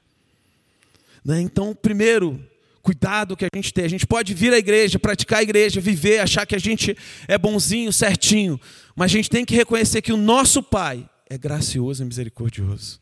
Né? 1.24 1.42
Então, 1.42 1.74
primeiro, 1.74 2.44
cuidado 2.82 3.38
que 3.38 3.46
a 3.46 3.50
gente 3.54 3.74
tem. 3.74 3.86
A 3.86 3.90
gente 3.90 4.06
pode 4.06 4.34
vir 4.34 4.54
à 4.54 4.58
igreja, 4.58 5.00
praticar 5.00 5.40
a 5.40 5.44
igreja, 5.44 5.80
viver, 5.80 6.20
achar 6.20 6.46
que 6.46 6.56
a 6.56 6.60
gente 6.60 6.98
é 7.28 7.38
bonzinho, 7.38 7.94
certinho, 7.94 8.60
mas 8.96 9.12
a 9.12 9.16
gente 9.16 9.30
tem 9.30 9.46
que 9.46 9.56
reconhecer 9.56 10.02
que 10.02 10.12
o 10.12 10.18
nosso 10.18 10.62
Pai 10.62 11.10
é 11.30 11.38
gracioso 11.38 12.04
e 12.04 12.06
misericordioso. 12.06 13.00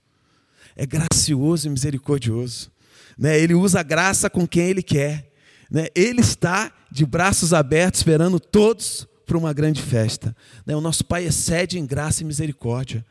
É 0.76 0.86
gracioso 0.86 1.68
e 1.68 1.70
misericordioso. 1.70 2.72
Né? 3.18 3.40
Ele 3.40 3.54
usa 3.54 3.80
a 3.80 3.84
graça 3.84 4.30
com 4.30 4.48
quem 4.48 4.70
Ele 4.70 4.84
quer. 4.84 5.32
Né? 5.70 5.88
Ele 5.96 6.22
está 6.22 6.72
de 6.92 7.06
braços 7.06 7.54
abertos, 7.54 8.02
esperando 8.02 8.40
todos 8.40 9.08
para 9.32 9.38
uma 9.38 9.54
grande 9.54 9.82
festa. 9.82 10.36
Né? 10.66 10.76
O 10.76 10.82
nosso 10.82 11.06
Pai 11.06 11.24
excede 11.24 11.80
em 11.80 11.86
graça 11.86 12.22
e 12.22 12.26
misericórdia. 12.26 13.06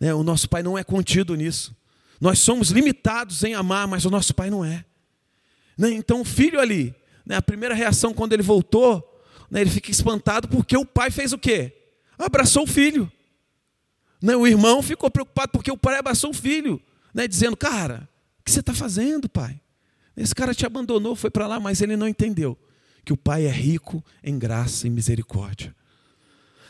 Né? 0.00 0.14
O 0.14 0.22
nosso 0.22 0.48
Pai 0.48 0.62
não 0.62 0.78
é 0.78 0.82
contido 0.82 1.34
nisso. 1.34 1.76
Nós 2.18 2.38
somos 2.38 2.70
limitados 2.70 3.44
em 3.44 3.52
amar, 3.52 3.86
mas 3.86 4.06
o 4.06 4.10
nosso 4.10 4.34
Pai 4.34 4.48
não 4.48 4.64
é. 4.64 4.82
Né? 5.76 5.90
Então 5.90 6.22
o 6.22 6.24
filho 6.24 6.58
ali, 6.58 6.94
né, 7.24 7.36
a 7.36 7.42
primeira 7.42 7.74
reação 7.74 8.14
quando 8.14 8.32
ele 8.32 8.42
voltou, 8.42 9.22
né, 9.50 9.60
ele 9.60 9.68
fica 9.68 9.90
espantado 9.90 10.48
porque 10.48 10.74
o 10.74 10.86
pai 10.86 11.10
fez 11.10 11.34
o 11.34 11.38
quê? 11.38 11.76
Abraçou 12.18 12.62
o 12.62 12.66
filho. 12.66 13.12
Né, 14.22 14.34
o 14.34 14.46
irmão 14.46 14.80
ficou 14.80 15.10
preocupado 15.10 15.52
porque 15.52 15.70
o 15.70 15.76
pai 15.76 15.98
abraçou 15.98 16.30
o 16.30 16.34
filho, 16.34 16.80
né, 17.12 17.28
dizendo: 17.28 17.56
Cara, 17.56 18.08
o 18.40 18.44
que 18.44 18.50
você 18.50 18.60
está 18.60 18.72
fazendo, 18.72 19.28
pai? 19.28 19.60
Esse 20.16 20.34
cara 20.34 20.54
te 20.54 20.64
abandonou, 20.64 21.14
foi 21.14 21.30
para 21.30 21.46
lá, 21.46 21.60
mas 21.60 21.82
ele 21.82 21.94
não 21.94 22.08
entendeu 22.08 22.58
que 23.08 23.12
o 23.12 23.16
pai 23.16 23.46
é 23.46 23.50
rico 23.50 24.04
em 24.22 24.38
graça 24.38 24.86
e 24.86 24.90
misericórdia. 24.90 25.74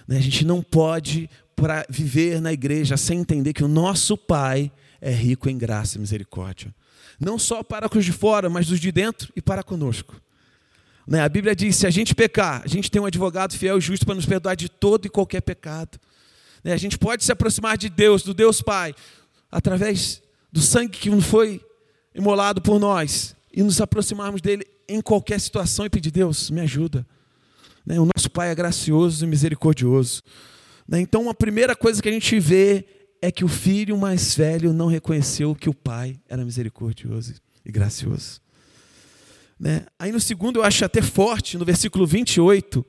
Né, 0.07 0.16
a 0.16 0.23
gente 0.23 0.45
não 0.45 0.62
pode 0.62 1.28
para 1.54 1.85
viver 1.90 2.40
na 2.40 2.52
igreja 2.52 2.97
sem 2.97 3.21
entender 3.21 3.52
que 3.52 3.64
o 3.64 3.68
nosso 3.68 4.16
pai 4.16 4.73
é 5.00 5.12
rico 5.12 5.50
em 5.50 5.59
graça 5.59 5.99
e 5.99 6.00
misericórdia 6.00 6.75
não 7.18 7.38
só 7.38 7.62
para 7.62 7.88
os 7.92 8.04
de 8.04 8.12
fora, 8.12 8.49
mas 8.49 8.68
dos 8.68 8.78
de 8.78 8.92
dentro 8.92 9.33
e 9.35 9.42
para 9.42 9.62
conosco. 9.62 10.21
Né? 11.07 11.21
A 11.21 11.28
Bíblia 11.28 11.54
diz: 11.54 11.76
se 11.76 11.87
a 11.87 11.90
gente 11.90 12.14
pecar, 12.14 12.62
a 12.64 12.68
gente 12.68 12.90
tem 12.90 13.00
um 13.00 13.07
advogado 13.07 13.57
fiel 13.57 13.78
e 13.78 13.80
justo 13.80 14.07
para 14.07 14.14
nos 14.14 14.26
perdoar 14.26 14.54
de 14.54 14.68
todo 14.68 15.07
e 15.07 15.09
qualquer 15.09 15.40
pecado. 15.40 15.99
Né? 16.62 16.73
A 16.73 16.76
gente 16.76 16.99
pode 16.99 17.25
se 17.25 17.33
aproximar 17.33 17.76
de 17.76 17.88
Deus, 17.88 18.23
do 18.23 18.33
Deus 18.33 18.62
Pai, 18.62 18.95
através 19.50 20.23
do 20.52 20.61
sangue 20.61 20.97
que 20.97 21.21
foi 21.21 21.61
imolado 22.14 22.62
por 22.62 22.78
nós, 22.78 23.35
e 23.52 23.62
nos 23.62 23.80
aproximarmos 23.80 24.40
dele 24.40 24.64
em 24.88 25.00
qualquer 25.00 25.40
situação 25.40 25.85
e 25.85 25.90
pedir: 25.90 26.11
Deus, 26.11 26.50
me 26.50 26.61
ajuda. 26.61 27.07
Né? 27.85 28.00
O 28.00 28.09
nosso 28.16 28.30
Pai 28.30 28.50
é 28.50 28.54
gracioso 28.54 29.25
e 29.25 29.28
misericordioso. 29.28 30.23
Né? 30.87 31.00
Então, 31.00 31.28
a 31.28 31.35
primeira 31.35 31.76
coisa 31.76 32.00
que 32.00 32.09
a 32.09 32.12
gente 32.12 32.38
vê 32.40 32.87
é 33.21 33.30
que 33.30 33.45
o 33.45 33.49
filho 33.49 33.99
mais 33.99 34.35
velho 34.35 34.73
não 34.73 34.87
reconheceu 34.87 35.54
que 35.54 35.68
o 35.68 35.75
pai 35.75 36.21
era 36.28 36.45
misericordioso 36.45 37.35
e 37.64 37.73
gracioso. 37.73 38.40
Né? 39.59 39.87
Aí 39.99 40.12
no 40.12 40.21
segundo 40.21 40.61
eu 40.61 40.62
acho 40.62 40.85
até 40.85 41.02
forte, 41.02 41.59
no 41.59 41.64
versículo 41.64 42.07
28, 42.07 42.87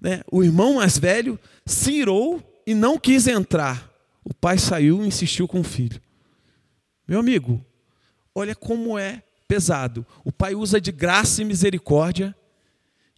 né? 0.00 0.22
o 0.30 0.44
irmão 0.44 0.74
mais 0.74 0.96
velho 0.96 1.38
se 1.66 1.92
irou 1.92 2.62
e 2.64 2.72
não 2.72 2.98
quis 2.98 3.26
entrar. 3.26 3.90
O 4.24 4.32
pai 4.32 4.58
saiu 4.58 5.02
e 5.02 5.08
insistiu 5.08 5.48
com 5.48 5.60
o 5.60 5.64
filho. 5.64 6.00
Meu 7.06 7.18
amigo, 7.18 7.64
olha 8.34 8.54
como 8.54 8.96
é 8.96 9.23
pesado. 9.46 10.06
O 10.24 10.32
pai 10.32 10.54
usa 10.54 10.80
de 10.80 10.90
graça 10.92 11.42
e 11.42 11.44
misericórdia 11.44 12.34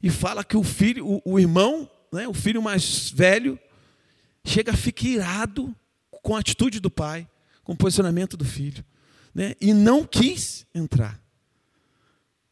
e 0.03 0.11
fala 0.11 0.45
que 0.45 0.57
o 0.57 0.63
filho, 0.63 1.07
o, 1.07 1.23
o 1.25 1.39
irmão, 1.39 1.91
né, 2.13 2.29
o 2.29 2.35
filho 2.35 2.63
mais 2.63 3.11
velho, 3.11 3.59
chega, 4.45 4.73
fica 4.73 5.07
irado 5.07 5.75
com 6.23 6.37
a 6.37 6.41
atitude 6.41 6.81
do 6.81 6.91
pai, 6.91 7.29
com 7.63 7.73
o 7.73 7.77
posicionamento 7.77 8.37
do 8.37 8.45
filho, 8.45 8.85
né? 9.35 9.55
e 9.61 9.73
não 9.73 10.05
quis 10.05 10.67
entrar. 10.75 11.21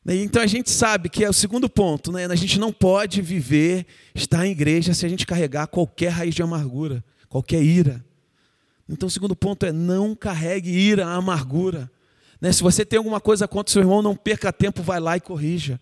Né? 0.04 0.16
Então 0.16 0.42
a 0.42 0.46
gente 0.46 0.70
sabe 0.70 1.08
que 1.08 1.24
é 1.24 1.28
o 1.28 1.32
segundo 1.32 1.68
ponto, 1.68 2.12
né? 2.12 2.26
a 2.26 2.34
gente 2.34 2.58
não 2.58 2.72
pode 2.72 3.22
viver, 3.22 3.86
estar 4.14 4.46
em 4.46 4.50
igreja, 4.50 4.92
se 4.92 5.06
a 5.06 5.08
gente 5.08 5.26
carregar 5.26 5.66
qualquer 5.66 6.10
raiz 6.10 6.34
de 6.34 6.42
amargura, 6.42 7.02
qualquer 7.28 7.62
ira. 7.62 8.04
Então 8.88 9.06
o 9.06 9.10
segundo 9.10 9.34
ponto 9.34 9.64
é 9.64 9.72
não 9.72 10.14
carregue 10.14 10.70
ira, 10.70 11.06
amargura. 11.06 11.90
Né? 12.40 12.52
Se 12.52 12.62
você 12.62 12.84
tem 12.84 12.96
alguma 12.98 13.20
coisa 13.20 13.48
contra 13.48 13.70
o 13.70 13.72
seu 13.72 13.82
irmão, 13.82 14.02
não 14.02 14.16
perca 14.16 14.52
tempo, 14.52 14.82
vai 14.82 15.00
lá 15.00 15.16
e 15.16 15.20
corrija. 15.20 15.80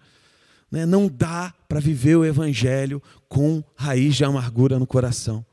Né? 0.71 0.87
Não 0.87 1.09
dá 1.09 1.52
para 1.68 1.80
viver 1.80 2.16
o 2.16 2.25
evangelho 2.25 3.02
com 3.28 3.62
raiz 3.76 4.16
de 4.16 4.25
amargura 4.25 4.78
no 4.78 4.87
coração. 4.87 5.44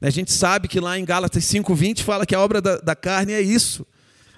A 0.00 0.10
gente 0.10 0.32
sabe 0.32 0.66
que 0.66 0.80
lá 0.80 0.98
em 0.98 1.04
Gálatas 1.04 1.44
5,20 1.44 2.02
fala 2.02 2.24
que 2.24 2.34
a 2.34 2.40
obra 2.40 2.60
da, 2.60 2.78
da 2.78 2.96
carne 2.96 3.32
é 3.32 3.40
isso. 3.40 3.86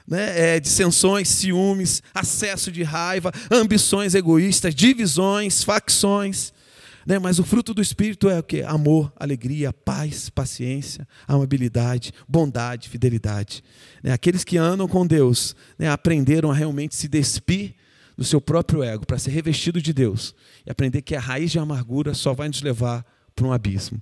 Né? 0.06 0.54
É 0.56 0.60
dissensões, 0.60 1.28
ciúmes, 1.28 2.02
acesso 2.12 2.72
de 2.72 2.82
raiva, 2.82 3.32
ambições 3.50 4.14
egoístas, 4.14 4.74
divisões, 4.74 5.62
facções. 5.62 6.52
Né? 7.06 7.18
Mas 7.18 7.38
o 7.38 7.44
fruto 7.44 7.74
do 7.74 7.82
Espírito 7.82 8.28
é 8.28 8.38
o 8.38 8.42
que? 8.42 8.62
Amor, 8.62 9.12
alegria, 9.16 9.72
paz, 9.72 10.30
paciência, 10.30 11.06
amabilidade, 11.26 12.12
bondade, 12.28 12.88
fidelidade. 12.88 13.62
Né? 14.02 14.12
Aqueles 14.12 14.44
que 14.44 14.56
andam 14.56 14.88
com 14.88 15.06
Deus 15.06 15.56
né? 15.78 15.88
aprenderam 15.88 16.50
a 16.50 16.54
realmente 16.54 16.94
se 16.94 17.08
despir 17.08 17.74
do 18.16 18.24
seu 18.24 18.40
próprio 18.40 18.82
ego 18.82 19.06
para 19.06 19.18
ser 19.18 19.30
revestido 19.30 19.80
de 19.80 19.92
Deus 19.92 20.34
e 20.66 20.70
aprender 20.70 21.02
que 21.02 21.14
a 21.14 21.20
raiz 21.20 21.50
de 21.50 21.58
amargura 21.58 22.14
só 22.14 22.32
vai 22.32 22.48
nos 22.48 22.62
levar 22.62 23.04
para 23.34 23.46
um 23.46 23.52
abismo. 23.52 24.00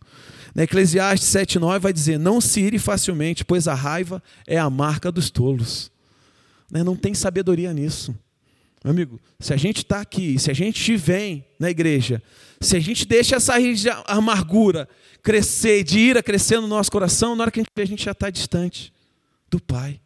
Na 0.55 0.65
Eclesiastes 0.65 1.29
7,9 1.29 1.79
vai 1.79 1.93
dizer: 1.93 2.19
Não 2.19 2.41
se 2.41 2.61
ire 2.61 2.79
facilmente, 2.79 3.45
pois 3.45 3.69
a 3.69 3.75
raiva 3.75 4.23
é 4.47 4.59
a 4.59 4.69
marca 4.69 5.13
dos 5.13 5.31
tolos. 5.31 5.91
Né, 6.71 6.83
não 6.83 6.97
tem 6.97 7.15
sabedoria 7.15 7.73
nisso. 7.73 8.15
Meu 8.83 8.93
amigo, 8.93 9.21
se 9.39 9.53
a 9.53 9.57
gente 9.57 9.79
está 9.79 10.01
aqui, 10.01 10.39
se 10.39 10.51
a 10.51 10.55
gente 10.55 10.97
vem 10.97 11.45
na 11.59 11.69
igreja, 11.69 12.23
se 12.61 12.77
a 12.77 12.81
gente 12.81 13.07
deixa 13.07 13.37
essa 13.37 13.53
raiz 13.53 13.81
de 13.81 13.91
amargura 14.07 14.89
crescer, 15.23 15.85
de 15.85 15.99
ira 15.99 16.23
crescer 16.23 16.61
no 16.61 16.67
nosso 16.67 16.91
coração, 16.91 17.37
na 17.37 17.45
hora 17.45 17.51
que 17.51 17.61
a 17.61 17.63
gente 17.63 17.73
vê, 17.77 17.83
a 17.83 17.87
gente 17.87 18.05
já 18.05 18.13
está 18.13 18.31
distante 18.31 18.93
do 19.51 19.61
Pai. 19.61 20.01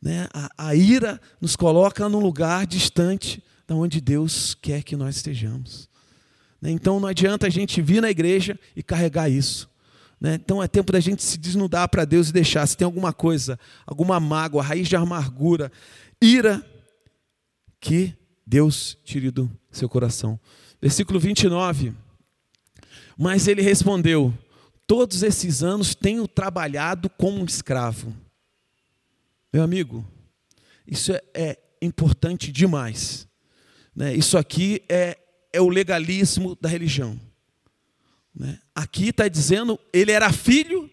Né? 0.00 0.26
A, 0.32 0.68
a 0.68 0.74
ira 0.74 1.20
nos 1.38 1.54
coloca 1.54 2.08
num 2.08 2.20
lugar 2.20 2.66
distante 2.66 3.42
da 3.68 3.74
onde 3.74 4.00
Deus 4.00 4.54
quer 4.54 4.82
que 4.82 4.96
nós 4.96 5.16
estejamos. 5.16 5.88
Né? 6.62 6.70
Então 6.70 6.98
não 6.98 7.08
adianta 7.08 7.46
a 7.46 7.50
gente 7.50 7.82
vir 7.82 8.00
na 8.00 8.10
igreja 8.10 8.58
e 8.74 8.82
carregar 8.82 9.28
isso. 9.28 9.68
Né? 10.18 10.34
Então 10.34 10.62
é 10.62 10.68
tempo 10.68 10.92
da 10.92 11.00
gente 11.00 11.22
se 11.22 11.36
desnudar 11.36 11.88
para 11.88 12.06
Deus 12.06 12.30
e 12.30 12.32
deixar. 12.32 12.66
Se 12.66 12.76
tem 12.76 12.84
alguma 12.86 13.12
coisa, 13.12 13.58
alguma 13.86 14.18
mágoa, 14.18 14.62
raiz 14.62 14.88
de 14.88 14.96
amargura, 14.96 15.70
ira, 16.20 16.64
que 17.80 18.14
Deus 18.46 18.98
tire 19.04 19.30
do 19.30 19.50
seu 19.70 19.88
coração. 19.88 20.38
Versículo 20.80 21.18
29. 21.18 21.94
Mas 23.16 23.48
ele 23.48 23.62
respondeu: 23.62 24.36
Todos 24.86 25.22
esses 25.22 25.62
anos 25.62 25.94
tenho 25.94 26.26
trabalhado 26.26 27.08
como 27.08 27.40
um 27.40 27.44
escravo. 27.44 28.14
Meu 29.52 29.62
amigo, 29.62 30.06
isso 30.86 31.12
é, 31.12 31.22
é 31.34 31.58
importante 31.82 32.52
demais. 32.52 33.26
Né? 33.94 34.14
Isso 34.14 34.38
aqui 34.38 34.82
é, 34.88 35.18
é 35.52 35.60
o 35.60 35.68
legalismo 35.68 36.56
da 36.60 36.68
religião. 36.68 37.20
Né? 38.34 38.58
Aqui 38.74 39.08
está 39.08 39.28
dizendo, 39.28 39.78
ele 39.92 40.12
era 40.12 40.32
filho, 40.32 40.90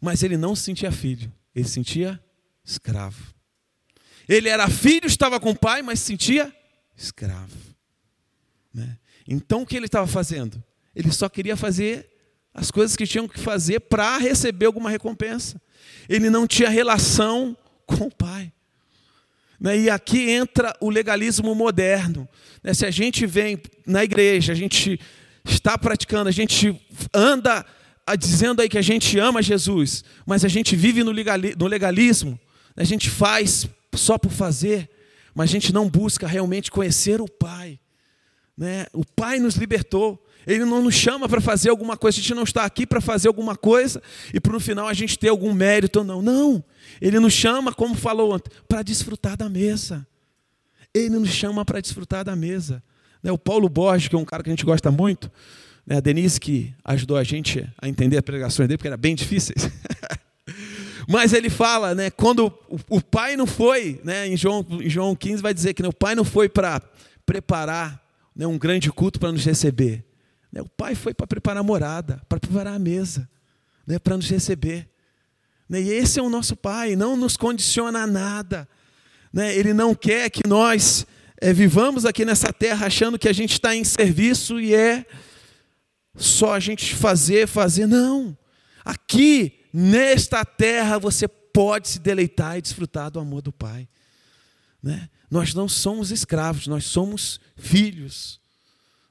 mas 0.00 0.22
ele 0.22 0.36
não 0.36 0.56
se 0.56 0.64
sentia 0.64 0.90
filho, 0.90 1.32
ele 1.54 1.66
se 1.66 1.74
sentia 1.74 2.22
escravo. 2.64 3.34
Ele 4.30 4.48
era 4.48 4.68
filho, 4.68 5.08
estava 5.08 5.40
com 5.40 5.50
o 5.50 5.58
pai, 5.58 5.82
mas 5.82 5.98
se 5.98 6.06
sentia 6.06 6.54
escravo. 6.96 7.56
Né? 8.72 8.96
Então 9.26 9.62
o 9.62 9.66
que 9.66 9.76
ele 9.76 9.86
estava 9.86 10.06
fazendo? 10.06 10.62
Ele 10.94 11.10
só 11.10 11.28
queria 11.28 11.56
fazer 11.56 12.08
as 12.54 12.70
coisas 12.70 12.94
que 12.94 13.08
tinham 13.08 13.26
que 13.26 13.40
fazer 13.40 13.80
para 13.80 14.18
receber 14.18 14.66
alguma 14.66 14.88
recompensa. 14.88 15.60
Ele 16.08 16.30
não 16.30 16.46
tinha 16.46 16.68
relação 16.68 17.56
com 17.84 18.06
o 18.06 18.14
pai. 18.14 18.52
Né? 19.58 19.78
E 19.80 19.90
aqui 19.90 20.30
entra 20.30 20.76
o 20.80 20.90
legalismo 20.90 21.52
moderno. 21.52 22.28
Né? 22.62 22.72
Se 22.72 22.86
a 22.86 22.90
gente 22.92 23.26
vem 23.26 23.60
na 23.84 24.04
igreja, 24.04 24.52
a 24.52 24.56
gente 24.56 25.00
está 25.44 25.76
praticando, 25.76 26.28
a 26.28 26.32
gente 26.32 26.80
anda 27.12 27.66
dizendo 28.16 28.62
aí 28.62 28.68
que 28.68 28.78
a 28.78 28.82
gente 28.82 29.18
ama 29.18 29.42
Jesus, 29.42 30.04
mas 30.24 30.44
a 30.44 30.48
gente 30.48 30.76
vive 30.76 31.02
no 31.02 31.66
legalismo, 31.66 32.38
a 32.76 32.84
gente 32.84 33.10
faz 33.10 33.68
só 33.94 34.18
por 34.18 34.30
fazer, 34.30 34.88
mas 35.34 35.50
a 35.50 35.52
gente 35.52 35.72
não 35.72 35.88
busca 35.88 36.26
realmente 36.26 36.70
conhecer 36.70 37.20
o 37.20 37.28
Pai. 37.28 37.78
Né? 38.56 38.86
O 38.92 39.04
Pai 39.04 39.38
nos 39.38 39.54
libertou. 39.56 40.22
Ele 40.46 40.64
não 40.64 40.82
nos 40.82 40.94
chama 40.94 41.28
para 41.28 41.40
fazer 41.40 41.68
alguma 41.68 41.96
coisa, 41.96 42.18
a 42.18 42.20
gente 42.22 42.34
não 42.34 42.44
está 42.44 42.64
aqui 42.64 42.86
para 42.86 43.00
fazer 43.00 43.28
alguma 43.28 43.54
coisa 43.54 44.02
e 44.32 44.40
para 44.40 44.52
no 44.52 44.60
final 44.60 44.88
a 44.88 44.94
gente 44.94 45.18
ter 45.18 45.28
algum 45.28 45.52
mérito 45.52 45.98
ou 45.98 46.04
não. 46.04 46.22
Não. 46.22 46.64
Ele 47.00 47.20
nos 47.20 47.32
chama, 47.32 47.72
como 47.72 47.94
falou 47.94 48.34
ontem, 48.34 48.50
para 48.66 48.82
desfrutar 48.82 49.36
da 49.36 49.48
mesa. 49.48 50.06
Ele 50.94 51.18
nos 51.18 51.28
chama 51.28 51.64
para 51.64 51.80
desfrutar 51.80 52.24
da 52.24 52.34
mesa. 52.34 52.82
Né, 53.22 53.30
o 53.30 53.38
Paulo 53.38 53.68
Borges, 53.68 54.08
que 54.08 54.16
é 54.16 54.18
um 54.18 54.24
cara 54.24 54.42
que 54.42 54.48
a 54.48 54.52
gente 54.52 54.64
gosta 54.64 54.90
muito, 54.90 55.30
né, 55.86 55.98
a 55.98 56.00
Denise 56.00 56.40
que 56.40 56.74
ajudou 56.84 57.16
a 57.16 57.22
gente 57.22 57.68
a 57.80 57.86
entender 57.86 58.16
as 58.16 58.22
pregações 58.22 58.66
dele, 58.66 58.78
porque 58.78 58.88
eram 58.88 58.98
bem 58.98 59.14
difíceis. 59.14 59.68
Mas 61.10 61.32
ele 61.32 61.50
fala, 61.50 61.92
né, 61.92 62.08
quando 62.08 62.56
o 62.88 63.02
pai 63.02 63.36
não 63.36 63.44
foi, 63.44 64.00
né, 64.04 64.28
em, 64.28 64.36
João, 64.36 64.64
em 64.80 64.88
João 64.88 65.16
15 65.16 65.42
vai 65.42 65.52
dizer 65.52 65.74
que 65.74 65.82
né, 65.82 65.88
o 65.88 65.92
pai 65.92 66.14
não 66.14 66.24
foi 66.24 66.48
para 66.48 66.80
preparar 67.26 68.00
né, 68.34 68.46
um 68.46 68.56
grande 68.56 68.92
culto 68.92 69.18
para 69.18 69.32
nos 69.32 69.44
receber. 69.44 70.04
Né, 70.52 70.62
o 70.62 70.68
pai 70.68 70.94
foi 70.94 71.12
para 71.12 71.26
preparar 71.26 71.62
a 71.62 71.64
morada, 71.64 72.22
para 72.28 72.38
preparar 72.38 72.74
a 72.74 72.78
mesa, 72.78 73.28
né, 73.84 73.98
para 73.98 74.16
nos 74.16 74.30
receber. 74.30 74.88
Né, 75.68 75.82
e 75.82 75.88
esse 75.88 76.20
é 76.20 76.22
o 76.22 76.30
nosso 76.30 76.54
pai, 76.54 76.94
não 76.94 77.16
nos 77.16 77.36
condiciona 77.36 78.04
a 78.04 78.06
nada. 78.06 78.68
Né, 79.32 79.52
ele 79.56 79.74
não 79.74 79.96
quer 79.96 80.30
que 80.30 80.48
nós 80.48 81.04
é, 81.40 81.52
vivamos 81.52 82.06
aqui 82.06 82.24
nessa 82.24 82.52
terra 82.52 82.86
achando 82.86 83.18
que 83.18 83.28
a 83.28 83.32
gente 83.32 83.54
está 83.54 83.74
em 83.74 83.82
serviço 83.82 84.60
e 84.60 84.76
é 84.76 85.04
só 86.14 86.54
a 86.54 86.60
gente 86.60 86.94
fazer, 86.94 87.48
fazer. 87.48 87.88
Não. 87.88 88.38
Aqui, 88.84 89.59
nesta 89.72 90.44
terra, 90.44 90.98
você 90.98 91.28
pode 91.28 91.88
se 91.88 91.98
deleitar 91.98 92.56
e 92.56 92.62
desfrutar 92.62 93.10
do 93.10 93.20
amor 93.20 93.42
do 93.42 93.52
Pai. 93.52 93.88
Né? 94.82 95.08
Nós 95.30 95.54
não 95.54 95.68
somos 95.68 96.10
escravos, 96.10 96.66
nós 96.66 96.84
somos 96.84 97.40
filhos. 97.56 98.40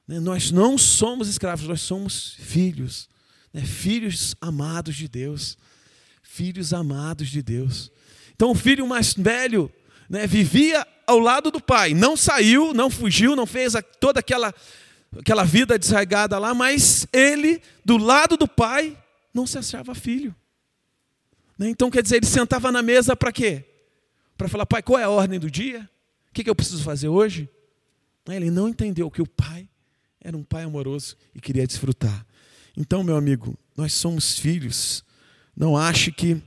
Né? 0.06 0.20
Nós 0.20 0.50
não 0.50 0.76
somos 0.76 1.28
escravos, 1.28 1.66
nós 1.66 1.80
somos 1.80 2.34
filhos. 2.38 3.08
Né? 3.52 3.62
Filhos 3.62 4.34
amados 4.40 4.96
de 4.96 5.08
Deus. 5.08 5.56
Filhos 6.22 6.72
amados 6.72 7.28
de 7.28 7.42
Deus. 7.42 7.90
Então, 8.34 8.50
o 8.50 8.54
filho 8.54 8.86
mais 8.86 9.14
velho 9.14 9.70
né, 10.08 10.26
vivia 10.26 10.86
ao 11.06 11.18
lado 11.18 11.50
do 11.50 11.60
pai. 11.60 11.94
Não 11.94 12.16
saiu, 12.16 12.72
não 12.72 12.90
fugiu, 12.90 13.36
não 13.36 13.46
fez 13.46 13.74
toda 14.00 14.20
aquela, 14.20 14.54
aquela 15.18 15.44
vida 15.44 15.78
desraigada 15.78 16.38
lá, 16.38 16.54
mas 16.54 17.06
ele, 17.12 17.60
do 17.84 17.96
lado 17.96 18.36
do 18.36 18.48
pai, 18.48 18.96
não 19.34 19.46
se 19.46 19.58
achava 19.58 19.94
filho. 19.94 20.34
Né? 21.60 21.68
Então, 21.68 21.90
quer 21.90 22.02
dizer, 22.02 22.16
ele 22.16 22.26
sentava 22.26 22.72
na 22.72 22.80
mesa 22.80 23.14
para 23.14 23.30
quê? 23.30 23.62
Para 24.38 24.48
falar, 24.48 24.64
pai, 24.64 24.82
qual 24.82 24.98
é 24.98 25.04
a 25.04 25.10
ordem 25.10 25.38
do 25.38 25.50
dia? 25.50 25.88
O 26.30 26.32
que 26.32 26.48
eu 26.48 26.54
preciso 26.54 26.82
fazer 26.82 27.08
hoje? 27.08 27.50
Né? 28.26 28.36
Ele 28.36 28.50
não 28.50 28.66
entendeu 28.66 29.10
que 29.10 29.20
o 29.20 29.26
pai 29.26 29.68
era 30.18 30.34
um 30.34 30.42
pai 30.42 30.62
amoroso 30.62 31.18
e 31.34 31.40
queria 31.40 31.66
desfrutar. 31.66 32.26
Então, 32.74 33.04
meu 33.04 33.14
amigo, 33.14 33.58
nós 33.76 33.92
somos 33.92 34.38
filhos. 34.38 35.04
Não 35.54 35.76
ache 35.76 36.10
que 36.10 36.42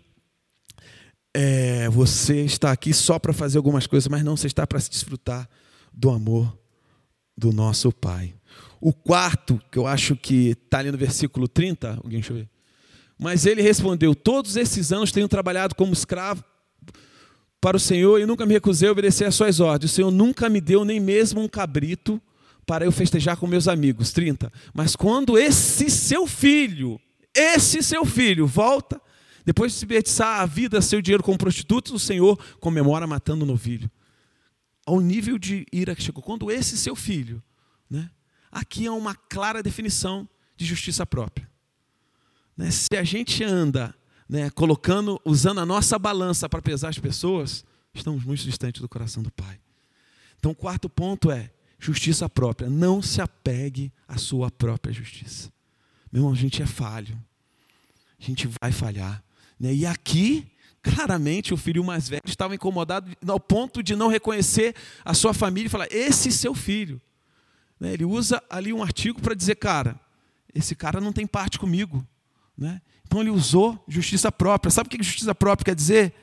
é, 1.32 1.88
você 1.90 2.42
está 2.42 2.72
aqui 2.72 2.92
só 2.92 3.20
para 3.20 3.34
fazer 3.34 3.58
algumas 3.58 3.86
coisas, 3.86 4.08
mas 4.08 4.24
não, 4.24 4.36
você 4.36 4.48
está 4.48 4.66
para 4.66 4.80
se 4.80 4.90
desfrutar 4.90 5.48
do 5.94 6.10
amor 6.10 6.58
do 7.38 7.54
nosso 7.54 7.92
Pai. 7.92 8.34
O 8.82 8.92
quarto, 8.92 9.62
que 9.72 9.78
eu 9.78 9.86
acho 9.86 10.16
que 10.16 10.50
está 10.50 10.80
ali 10.80 10.92
no 10.92 10.98
versículo 10.98 11.48
30, 11.48 11.98
alguém 11.98 12.20
deixa 12.20 12.34
eu 12.34 12.38
ver. 12.38 12.53
Mas 13.18 13.46
ele 13.46 13.62
respondeu: 13.62 14.16
Todos 14.16 14.56
esses 14.56 14.92
anos 14.92 15.12
tenho 15.12 15.28
trabalhado 15.28 15.76
como 15.76 15.94
escravo 15.94 16.44
para 17.62 17.78
o 17.78 17.80
Senhor 17.80 18.20
e 18.20 18.26
nunca 18.26 18.46
me 18.46 18.54
recusei 18.54 18.90
a 18.90 18.92
obedecer 18.92 19.26
às 19.26 19.36
suas 19.36 19.60
ordens. 19.60 19.92
O 19.92 19.96
Senhor 19.96 20.12
nunca 20.12 20.50
me 20.50 20.60
deu 20.60 20.84
nem 20.84 21.00
mesmo 21.00 21.42
um 21.42 21.48
cabrito 21.48 22.22
para 22.66 22.86
eu 22.86 22.92
festejar 22.92 23.38
com 23.38 23.48
meus 23.48 23.68
amigos. 23.68 24.12
30. 24.12 24.52
Mas 24.74 24.96
quando 24.96 25.38
esse 25.38 25.90
seu 25.90 26.28
filho, 26.28 27.00
esse 27.34 27.82
seu 27.82 28.06
filho, 28.06 28.46
volta 28.46 29.00
depois 29.46 29.72
de 29.72 29.80
se 29.80 29.86
desperdiçar 29.86 30.42
a 30.42 30.46
vida, 30.46 30.82
seu 30.82 31.02
dinheiro 31.02 31.24
como 31.24 31.38
prostituto, 31.38 31.94
o 31.94 32.00
Senhor 32.00 32.40
comemora 32.60 33.06
matando 33.06 33.44
o 33.44 33.48
novilho. 33.48 33.92
Ao 34.86 35.00
nível 35.00 35.38
de 35.38 35.66
ira 35.72 35.96
que 35.96 36.02
chegou. 36.02 36.24
Quando 36.24 36.52
esse 36.52 36.78
seu 36.78 36.96
filho, 36.96 37.42
né? 37.90 38.10
aqui 38.52 38.86
é 38.86 38.92
uma 38.92 39.16
clara 39.16 39.64
definição 39.64 40.28
de 40.56 40.66
justiça 40.66 41.06
própria. 41.06 41.50
Né? 42.58 42.72
Se 42.72 42.96
a 42.98 43.04
gente 43.04 43.44
anda 43.44 43.94
né, 44.28 44.50
colocando, 44.50 45.20
usando 45.26 45.60
a 45.60 45.66
nossa 45.66 46.00
balança 46.00 46.48
para 46.48 46.62
pesar 46.62 46.90
as 46.90 47.00
pessoas, 47.00 47.66
estamos 47.94 48.24
muito 48.24 48.44
distantes 48.44 48.82
do 48.82 48.90
coração 48.90 49.22
do 49.22 49.32
Pai. 49.32 49.60
Então, 50.40 50.52
o 50.52 50.56
quarto 50.56 50.90
ponto 50.90 51.32
é 51.32 51.52
justiça 51.80 52.30
própria. 52.30 52.70
Não 52.70 53.02
se 53.02 53.22
apegue 53.22 53.92
à 54.08 54.18
sua 54.18 54.50
própria 54.50 54.94
justiça. 54.94 55.52
Meu 56.12 56.22
irmão, 56.22 56.34
a 56.34 56.36
gente 56.36 56.62
é 56.62 56.66
falho. 56.66 57.18
A 58.20 58.24
gente 58.24 58.50
vai 58.62 58.72
falhar. 58.72 59.24
Né? 59.60 59.74
E 59.74 59.86
aqui, 59.86 60.52
claramente, 60.82 61.54
o 61.54 61.58
filho 61.58 61.84
mais 61.84 62.10
velho 62.10 62.22
estava 62.26 62.56
incomodado 62.56 63.12
ao 63.28 63.40
ponto 63.40 63.82
de 63.82 63.96
não 63.96 64.08
reconhecer 64.08 64.76
a 65.04 65.14
sua 65.14 65.34
família 65.34 65.68
e 65.68 65.70
falar: 65.70 65.88
esse 65.92 66.32
seu 66.32 66.54
filho. 66.54 67.02
Né? 67.80 67.94
Ele 67.94 68.06
usa 68.06 68.42
ali 68.50 68.72
um 68.74 68.84
artigo 68.84 69.22
para 69.22 69.34
dizer: 69.34 69.56
cara, 69.56 70.00
esse 70.54 70.76
cara 70.76 71.02
não 71.02 71.12
tem 71.12 71.26
parte 71.26 71.58
comigo. 71.58 72.06
Né? 72.58 72.82
Então 73.06 73.22
ele 73.22 73.30
usou 73.30 73.84
justiça 73.88 74.32
própria. 74.32 74.72
Sabe 74.72 74.88
o 74.88 74.90
que 74.90 75.04
justiça 75.04 75.34
própria 75.36 75.66
quer 75.66 75.76
dizer? 75.76 76.14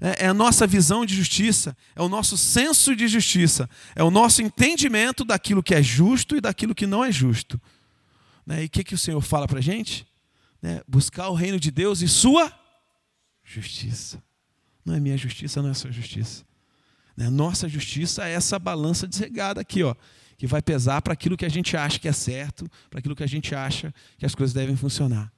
É, 0.00 0.24
é 0.24 0.28
a 0.28 0.34
nossa 0.34 0.66
visão 0.66 1.06
de 1.06 1.14
justiça, 1.14 1.76
é 1.94 2.02
o 2.02 2.08
nosso 2.08 2.36
senso 2.36 2.94
de 2.94 3.08
justiça, 3.08 3.68
é 3.94 4.02
o 4.02 4.10
nosso 4.10 4.42
entendimento 4.42 5.24
daquilo 5.24 5.62
que 5.62 5.74
é 5.74 5.82
justo 5.82 6.36
e 6.36 6.40
daquilo 6.40 6.74
que 6.74 6.86
não 6.86 7.04
é 7.04 7.10
justo. 7.10 7.60
Né? 8.44 8.62
E 8.62 8.66
o 8.66 8.70
que, 8.70 8.84
que 8.84 8.94
o 8.94 8.98
Senhor 8.98 9.20
fala 9.20 9.46
para 9.46 9.58
a 9.58 9.62
gente? 9.62 10.06
Né? 10.60 10.80
Buscar 10.86 11.28
o 11.28 11.34
reino 11.34 11.58
de 11.58 11.70
Deus 11.70 12.02
e 12.02 12.08
sua 12.08 12.52
justiça. 13.42 14.22
Não 14.84 14.94
é 14.94 15.00
minha 15.00 15.16
justiça, 15.16 15.62
não 15.62 15.70
é 15.70 15.74
sua 15.74 15.90
justiça. 15.90 16.44
Né? 17.16 17.30
Nossa 17.30 17.68
justiça 17.68 18.28
é 18.28 18.32
essa 18.32 18.58
balança 18.58 19.06
desregada 19.06 19.60
aqui, 19.60 19.82
ó, 19.82 19.94
que 20.36 20.46
vai 20.46 20.60
pesar 20.60 21.00
para 21.00 21.14
aquilo 21.14 21.36
que 21.36 21.46
a 21.46 21.48
gente 21.48 21.76
acha 21.76 21.98
que 21.98 22.06
é 22.06 22.12
certo, 22.12 22.70
para 22.90 22.98
aquilo 22.98 23.16
que 23.16 23.24
a 23.24 23.28
gente 23.28 23.54
acha 23.54 23.92
que 24.18 24.26
as 24.26 24.34
coisas 24.34 24.52
devem 24.52 24.76
funcionar. 24.76 25.32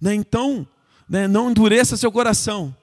Né? 0.00 0.14
Então, 0.14 0.66
né, 1.08 1.26
não 1.26 1.50
endureça 1.50 1.96
seu 1.96 2.10
coração. 2.10 2.74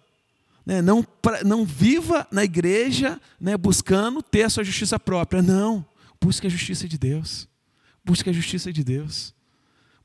Né? 0.65 0.81
Não, 0.81 1.05
não 1.45 1.65
viva 1.65 2.27
na 2.31 2.43
igreja 2.43 3.19
né, 3.39 3.57
buscando 3.57 4.21
ter 4.21 4.43
a 4.43 4.49
sua 4.49 4.63
justiça 4.63 4.99
própria. 4.99 5.41
Não. 5.41 5.85
Busque 6.21 6.47
a 6.47 6.49
justiça 6.49 6.87
de 6.87 6.97
Deus. 6.97 7.47
Busque 8.03 8.29
a 8.29 8.33
justiça 8.33 8.71
de 8.71 8.83
Deus. 8.83 9.33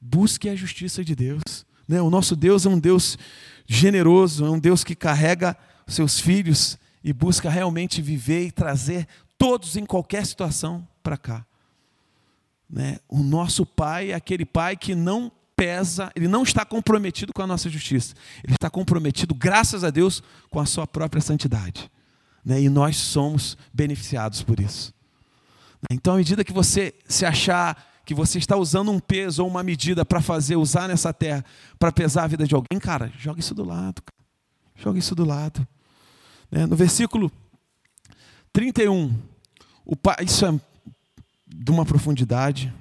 Busque 0.00 0.48
a 0.48 0.56
justiça 0.56 1.04
de 1.04 1.14
Deus. 1.14 1.66
Né? 1.86 2.02
O 2.02 2.10
nosso 2.10 2.36
Deus 2.36 2.66
é 2.66 2.68
um 2.68 2.78
Deus 2.78 3.16
generoso, 3.66 4.44
é 4.44 4.50
um 4.50 4.58
Deus 4.58 4.84
que 4.84 4.94
carrega 4.94 5.56
seus 5.86 6.20
filhos 6.20 6.78
e 7.02 7.12
busca 7.12 7.48
realmente 7.48 8.02
viver 8.02 8.46
e 8.46 8.50
trazer 8.50 9.06
todos 9.36 9.76
em 9.76 9.86
qualquer 9.86 10.26
situação 10.26 10.86
para 11.02 11.16
cá. 11.16 11.46
Né? 12.68 12.98
O 13.08 13.22
nosso 13.22 13.64
pai 13.64 14.10
é 14.10 14.14
aquele 14.14 14.44
pai 14.44 14.76
que 14.76 14.94
não 14.94 15.32
pesa, 15.58 16.12
ele 16.14 16.28
não 16.28 16.44
está 16.44 16.64
comprometido 16.64 17.32
com 17.32 17.42
a 17.42 17.46
nossa 17.46 17.68
justiça. 17.68 18.14
Ele 18.44 18.54
está 18.54 18.70
comprometido, 18.70 19.34
graças 19.34 19.82
a 19.82 19.90
Deus, 19.90 20.22
com 20.48 20.60
a 20.60 20.64
sua 20.64 20.86
própria 20.86 21.20
santidade. 21.20 21.90
Né? 22.44 22.62
E 22.62 22.68
nós 22.68 22.96
somos 22.96 23.58
beneficiados 23.74 24.40
por 24.40 24.60
isso. 24.60 24.94
Então, 25.90 26.14
à 26.14 26.16
medida 26.16 26.44
que 26.44 26.52
você 26.52 26.94
se 27.08 27.26
achar 27.26 27.84
que 28.04 28.14
você 28.14 28.38
está 28.38 28.56
usando 28.56 28.92
um 28.92 29.00
peso 29.00 29.42
ou 29.42 29.50
uma 29.50 29.62
medida 29.64 30.04
para 30.04 30.22
fazer, 30.22 30.54
usar 30.54 30.86
nessa 30.86 31.12
terra, 31.12 31.44
para 31.76 31.90
pesar 31.90 32.24
a 32.24 32.28
vida 32.28 32.46
de 32.46 32.54
alguém, 32.54 32.78
cara, 32.78 33.12
joga 33.18 33.40
isso 33.40 33.54
do 33.54 33.64
lado. 33.64 34.00
Cara. 34.00 34.28
Joga 34.76 34.98
isso 34.98 35.14
do 35.14 35.24
lado. 35.24 35.66
Né? 36.50 36.66
No 36.66 36.76
versículo 36.76 37.30
31, 38.52 39.12
o 39.84 39.96
isso 40.24 40.46
é 40.46 40.60
de 41.46 41.70
uma 41.70 41.84
profundidade. 41.84 42.72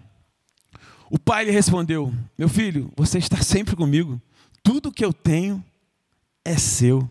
O 1.09 1.17
pai 1.17 1.45
lhe 1.45 1.51
respondeu: 1.51 2.13
Meu 2.37 2.49
filho, 2.49 2.91
você 2.95 3.17
está 3.17 3.41
sempre 3.41 3.75
comigo. 3.75 4.21
Tudo 4.61 4.91
que 4.91 5.03
eu 5.03 5.13
tenho 5.13 5.63
é 6.43 6.57
seu. 6.57 7.09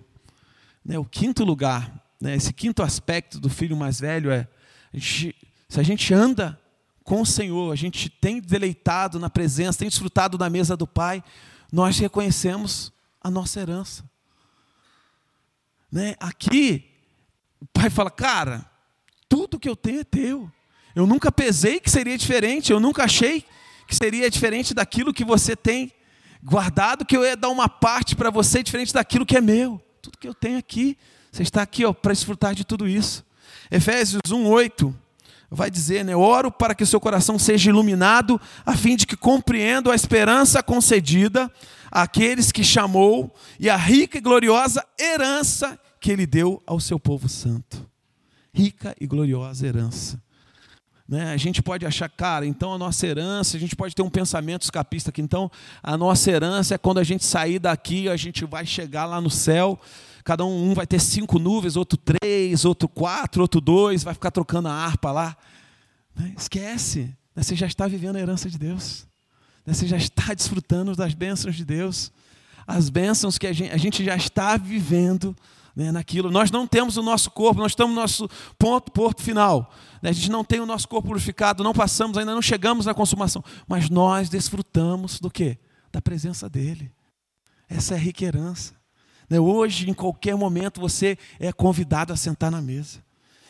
Né, 0.84 0.98
o 0.98 1.04
quinto 1.04 1.44
lugar, 1.44 1.92
né, 2.20 2.36
esse 2.36 2.52
quinto 2.52 2.82
aspecto 2.82 3.40
do 3.40 3.48
filho 3.48 3.76
mais 3.76 3.98
velho 4.00 4.30
é: 4.30 4.46
a 4.92 4.98
gente, 4.98 5.34
se 5.68 5.80
a 5.80 5.82
gente 5.82 6.12
anda 6.12 6.60
com 7.02 7.22
o 7.22 7.26
Senhor, 7.26 7.72
a 7.72 7.76
gente 7.76 8.10
tem 8.10 8.40
deleitado 8.40 9.18
na 9.18 9.30
presença, 9.30 9.78
tem 9.78 9.88
desfrutado 9.88 10.36
da 10.36 10.50
mesa 10.50 10.76
do 10.76 10.86
Pai, 10.86 11.22
nós 11.72 11.98
reconhecemos 11.98 12.92
a 13.22 13.30
nossa 13.30 13.60
herança. 13.60 14.04
Né? 15.90 16.14
Aqui, 16.20 16.90
o 17.60 17.66
pai 17.66 17.88
fala: 17.88 18.10
Cara, 18.10 18.68
tudo 19.28 19.58
que 19.58 19.68
eu 19.68 19.76
tenho 19.76 20.00
é 20.00 20.04
teu. 20.04 20.50
Eu 20.94 21.06
nunca 21.06 21.30
pesei 21.30 21.78
que 21.78 21.90
seria 21.90 22.16
diferente, 22.16 22.72
eu 22.72 22.80
nunca 22.80 23.04
achei 23.04 23.44
que 23.86 23.94
seria 23.94 24.30
diferente 24.30 24.74
daquilo 24.74 25.12
que 25.12 25.24
você 25.24 25.54
tem 25.54 25.92
guardado, 26.42 27.04
que 27.04 27.16
eu 27.16 27.24
ia 27.24 27.36
dar 27.36 27.48
uma 27.48 27.68
parte 27.68 28.14
para 28.14 28.30
você 28.30 28.62
diferente 28.62 28.92
daquilo 28.92 29.26
que 29.26 29.36
é 29.36 29.40
meu. 29.40 29.80
Tudo 30.00 30.18
que 30.18 30.28
eu 30.28 30.34
tenho 30.34 30.58
aqui, 30.58 30.96
você 31.30 31.42
está 31.42 31.62
aqui 31.62 31.82
para 31.94 32.12
desfrutar 32.12 32.54
de 32.54 32.64
tudo 32.64 32.88
isso. 32.88 33.24
Efésios 33.70 34.22
1:8 34.30 34.94
vai 35.50 35.70
dizer, 35.70 36.04
né, 36.04 36.14
oro 36.14 36.50
para 36.50 36.74
que 36.74 36.82
o 36.82 36.86
seu 36.86 37.00
coração 37.00 37.38
seja 37.38 37.70
iluminado, 37.70 38.40
a 38.64 38.76
fim 38.76 38.96
de 38.96 39.06
que 39.06 39.16
compreenda 39.16 39.92
a 39.92 39.94
esperança 39.94 40.62
concedida 40.62 41.50
àqueles 41.90 42.50
que 42.50 42.64
chamou 42.64 43.34
e 43.58 43.70
a 43.70 43.76
rica 43.76 44.18
e 44.18 44.20
gloriosa 44.20 44.84
herança 44.98 45.78
que 46.00 46.10
ele 46.10 46.26
deu 46.26 46.62
ao 46.66 46.80
seu 46.80 46.98
povo 46.98 47.28
santo. 47.28 47.88
Rica 48.52 48.94
e 49.00 49.06
gloriosa 49.06 49.66
herança. 49.66 50.20
Né? 51.08 51.32
A 51.32 51.36
gente 51.36 51.62
pode 51.62 51.86
achar, 51.86 52.08
cara, 52.08 52.44
então 52.44 52.74
a 52.74 52.78
nossa 52.78 53.06
herança, 53.06 53.56
a 53.56 53.60
gente 53.60 53.76
pode 53.76 53.94
ter 53.94 54.02
um 54.02 54.10
pensamento 54.10 54.62
escapista 54.62 55.10
aqui, 55.10 55.22
então 55.22 55.50
a 55.82 55.96
nossa 55.96 56.30
herança 56.30 56.74
é 56.74 56.78
quando 56.78 56.98
a 56.98 57.04
gente 57.04 57.24
sair 57.24 57.58
daqui, 57.58 58.08
a 58.08 58.16
gente 58.16 58.44
vai 58.44 58.66
chegar 58.66 59.04
lá 59.04 59.20
no 59.20 59.30
céu, 59.30 59.80
cada 60.24 60.44
um, 60.44 60.70
um 60.70 60.74
vai 60.74 60.86
ter 60.86 61.00
cinco 61.00 61.38
nuvens, 61.38 61.76
outro 61.76 61.96
três, 61.96 62.64
outro 62.64 62.88
quatro, 62.88 63.40
outro 63.42 63.60
dois, 63.60 64.02
vai 64.02 64.14
ficar 64.14 64.32
trocando 64.32 64.66
a 64.66 64.72
harpa 64.72 65.12
lá. 65.12 65.36
Né? 66.14 66.34
Esquece, 66.36 67.14
né? 67.36 67.42
você 67.42 67.54
já 67.54 67.66
está 67.66 67.86
vivendo 67.86 68.16
a 68.16 68.20
herança 68.20 68.50
de 68.50 68.58
Deus, 68.58 69.06
né? 69.64 69.72
você 69.72 69.86
já 69.86 69.96
está 69.96 70.34
desfrutando 70.34 70.96
das 70.96 71.14
bênçãos 71.14 71.54
de 71.54 71.64
Deus, 71.64 72.10
as 72.66 72.90
bênçãos 72.90 73.38
que 73.38 73.46
a 73.46 73.52
gente, 73.52 73.72
a 73.72 73.76
gente 73.76 74.04
já 74.04 74.16
está 74.16 74.56
vivendo 74.56 75.36
né, 75.76 75.92
naquilo. 75.92 76.30
Nós 76.30 76.50
não 76.50 76.66
temos 76.66 76.96
o 76.96 77.02
nosso 77.02 77.30
corpo, 77.30 77.60
nós 77.60 77.72
estamos 77.72 77.94
no 77.94 78.00
nosso 78.00 78.28
ponto, 78.58 78.90
porto 78.90 79.22
final. 79.22 79.70
Né? 80.00 80.08
A 80.08 80.12
gente 80.12 80.30
não 80.30 80.42
tem 80.42 80.58
o 80.58 80.66
nosso 80.66 80.88
corpo 80.88 81.08
purificado, 81.08 81.62
não 81.62 81.74
passamos, 81.74 82.16
ainda 82.16 82.34
não 82.34 82.40
chegamos 82.40 82.86
na 82.86 82.94
consumação. 82.94 83.44
Mas 83.68 83.90
nós 83.90 84.30
desfrutamos 84.30 85.20
do 85.20 85.30
quê? 85.30 85.58
Da 85.92 86.00
presença 86.00 86.48
dEle. 86.48 86.90
Essa 87.68 87.94
é 87.94 87.96
a 87.98 88.00
rica 88.00 88.24
herança. 88.24 88.74
Né? 89.28 89.38
Hoje, 89.38 89.90
em 89.90 89.94
qualquer 89.94 90.34
momento, 90.34 90.80
você 90.80 91.18
é 91.38 91.52
convidado 91.52 92.10
a 92.12 92.16
sentar 92.16 92.50
na 92.50 92.62
mesa. 92.62 93.04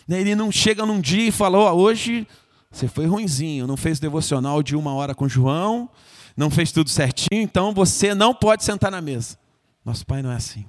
Né? 0.08 0.20
Ele 0.20 0.34
não 0.34 0.50
chega 0.50 0.84
num 0.84 1.00
dia 1.00 1.28
e 1.28 1.30
fala, 1.32 1.58
oh, 1.58 1.76
hoje 1.76 2.26
você 2.70 2.88
foi 2.88 3.06
ruinzinho, 3.06 3.68
não 3.68 3.76
fez 3.76 4.00
devocional 4.00 4.62
de 4.62 4.74
uma 4.74 4.92
hora 4.92 5.14
com 5.14 5.28
João, 5.28 5.88
não 6.36 6.50
fez 6.50 6.72
tudo 6.72 6.90
certinho, 6.90 7.40
então 7.40 7.72
você 7.72 8.14
não 8.14 8.34
pode 8.34 8.64
sentar 8.64 8.90
na 8.90 9.00
mesa. 9.00 9.38
Nosso 9.84 10.04
Pai 10.04 10.20
não 10.22 10.32
é 10.32 10.36
assim. 10.36 10.66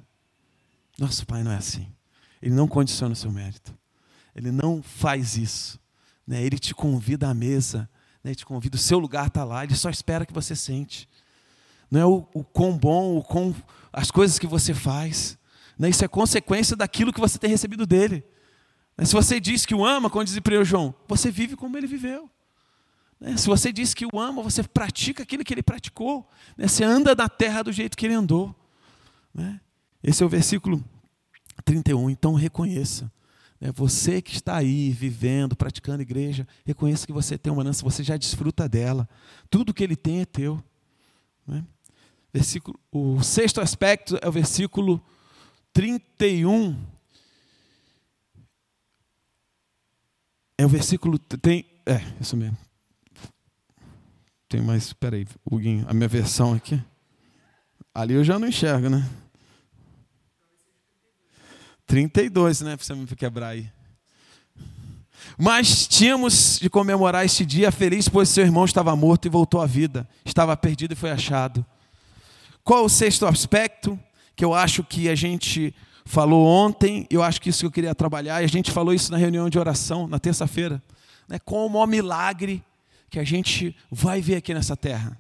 Nosso 0.98 1.26
Pai 1.26 1.44
não 1.44 1.52
é 1.52 1.58
assim. 1.58 1.88
Ele 2.42 2.54
não 2.54 2.68
condiciona 2.68 3.14
o 3.14 3.16
seu 3.16 3.32
mérito. 3.32 3.78
Ele 4.36 4.52
não 4.52 4.82
faz 4.82 5.38
isso. 5.38 5.80
Né? 6.26 6.44
Ele 6.44 6.60
te 6.60 6.74
convida 6.74 7.30
à 7.30 7.34
mesa, 7.34 7.90
né? 8.24 8.32
ele 8.32 8.36
te 8.36 8.46
convida, 8.46 8.76
o 8.76 8.80
seu 8.80 9.00
lugar 9.00 9.28
está 9.28 9.44
lá, 9.44 9.64
ele 9.64 9.76
só 9.76 9.90
espera 9.90 10.26
que 10.26 10.34
você 10.34 10.56
sente. 10.56 11.08
Não 11.90 12.02
é 12.02 12.06
o, 12.06 12.28
o 12.34 12.44
quão 12.44 12.78
bom, 12.78 13.18
o 13.18 13.24
quão, 13.24 13.56
as 13.92 14.12
coisas 14.12 14.38
que 14.38 14.46
você 14.46 14.74
faz. 14.74 15.38
Né? 15.80 15.90
Isso 15.90 16.04
é 16.04 16.08
consequência 16.08 16.76
daquilo 16.76 17.14
que 17.14 17.20
você 17.20 17.40
tem 17.40 17.50
recebido 17.50 17.86
dele. 17.86 18.24
Né? 18.98 19.06
Se 19.06 19.14
você 19.14 19.40
diz 19.40 19.66
que 19.66 19.74
o 19.74 19.86
ama, 19.86 20.10
como 20.10 20.26
diz 20.26 20.36
o 20.36 20.66
João, 20.66 20.94
você 21.08 21.32
vive 21.32 21.56
como 21.56 21.78
ele 21.78 21.88
viveu. 21.88 22.30
Né? 23.20 23.38
Se 23.38 23.48
você 23.48 23.72
diz 23.72 23.94
que 23.94 24.06
o 24.06 24.20
ama, 24.20 24.44
você 24.44 24.62
pratica 24.64 25.24
aquilo 25.24 25.44
que 25.44 25.54
ele 25.54 25.64
praticou. 25.64 26.28
Né? 26.58 26.68
Você 26.68 26.84
anda 26.84 27.16
na 27.16 27.30
terra 27.30 27.64
do 27.64 27.72
jeito 27.72 27.96
que 27.96 28.06
ele 28.06 28.16
andou. 28.16 28.56
Esse 30.04 30.24
é 30.24 30.26
o 30.26 30.30
versículo 30.30 30.84
31. 31.66 32.10
Então 32.10 32.34
reconheça. 32.34 33.12
Né, 33.60 33.72
você 33.72 34.22
que 34.22 34.36
está 34.36 34.58
aí 34.58 34.92
vivendo, 34.92 35.56
praticando 35.56 36.02
igreja, 36.02 36.48
reconheça 36.66 37.08
que 37.08 37.14
você 37.14 37.38
tem 37.38 37.52
uma 37.52 37.64
herança, 37.64 37.84
você 37.84 38.04
já 38.04 38.16
desfruta 38.16 38.70
dela. 38.70 39.08
Tudo 39.50 39.74
que 39.74 39.84
ele 39.84 39.96
tem 39.96 40.22
é 40.22 40.26
teu. 40.26 40.64
Né? 41.46 41.66
Versículo, 42.34 42.80
o 42.92 43.22
sexto 43.24 43.62
aspecto 43.62 44.18
é 44.22 44.28
o 44.28 44.32
versículo 44.32 45.04
31. 45.74 46.78
É 50.58 50.66
o 50.66 50.70
versículo. 50.70 51.18
Tem, 51.20 51.66
é, 51.86 52.02
isso 52.20 52.36
mesmo. 52.36 52.58
Tem 54.50 54.62
mais. 54.62 54.86
Espera 54.86 55.16
aí, 55.16 55.26
a 55.88 55.94
minha 55.94 56.08
versão 56.08 56.54
aqui. 56.54 56.82
Ali 57.94 58.14
eu 58.14 58.24
já 58.24 58.38
não 58.38 58.48
enxergo, 58.48 58.90
né? 58.90 59.08
32, 61.88 62.62
né? 62.62 62.78
Você 62.78 62.94
me 62.94 63.08
quebrar 63.08 63.48
aí. 63.48 63.72
Mas 65.38 65.88
tínhamos 65.88 66.60
de 66.60 66.70
comemorar 66.70 67.26
este 67.26 67.46
dia 67.46 67.72
feliz, 67.72 68.10
pois 68.10 68.30
seu 68.30 68.44
irmão 68.44 68.66
estava 68.66 68.96
morto 68.96 69.26
e 69.26 69.30
voltou 69.30 69.62
à 69.62 69.66
vida. 69.66 70.08
Estava 70.26 70.56
perdido 70.56 70.92
e 70.92 70.96
foi 70.96 71.10
achado. 71.10 71.66
Qual 72.64 72.84
o 72.84 72.90
sexto 72.90 73.26
aspecto 73.26 73.98
que 74.36 74.44
eu 74.44 74.54
acho 74.54 74.84
que 74.84 75.08
a 75.10 75.16
gente 75.16 75.74
falou 76.06 76.46
ontem? 76.46 77.08
Eu 77.10 77.24
acho 77.24 77.42
que 77.42 77.50
isso 77.50 77.62
que 77.62 77.66
eu 77.66 77.72
queria 77.72 77.96
trabalhar, 77.96 78.42
e 78.42 78.46
a 78.46 78.50
gente 78.50 78.72
falou 78.72 78.94
isso 78.94 79.12
na 79.12 79.18
reunião 79.18 79.50
de 79.50 79.58
oração, 79.58 80.08
na 80.08 80.20
terça-feira. 80.20 80.84
Né? 81.28 81.40
Qual 81.40 81.66
o 81.66 81.70
maior 81.70 81.88
milagre 81.88 82.64
que 83.10 83.20
a 83.20 83.24
gente 83.24 83.76
vai 83.90 84.22
ver 84.22 84.36
aqui 84.36 84.54
nessa 84.54 84.76
terra? 84.76 85.18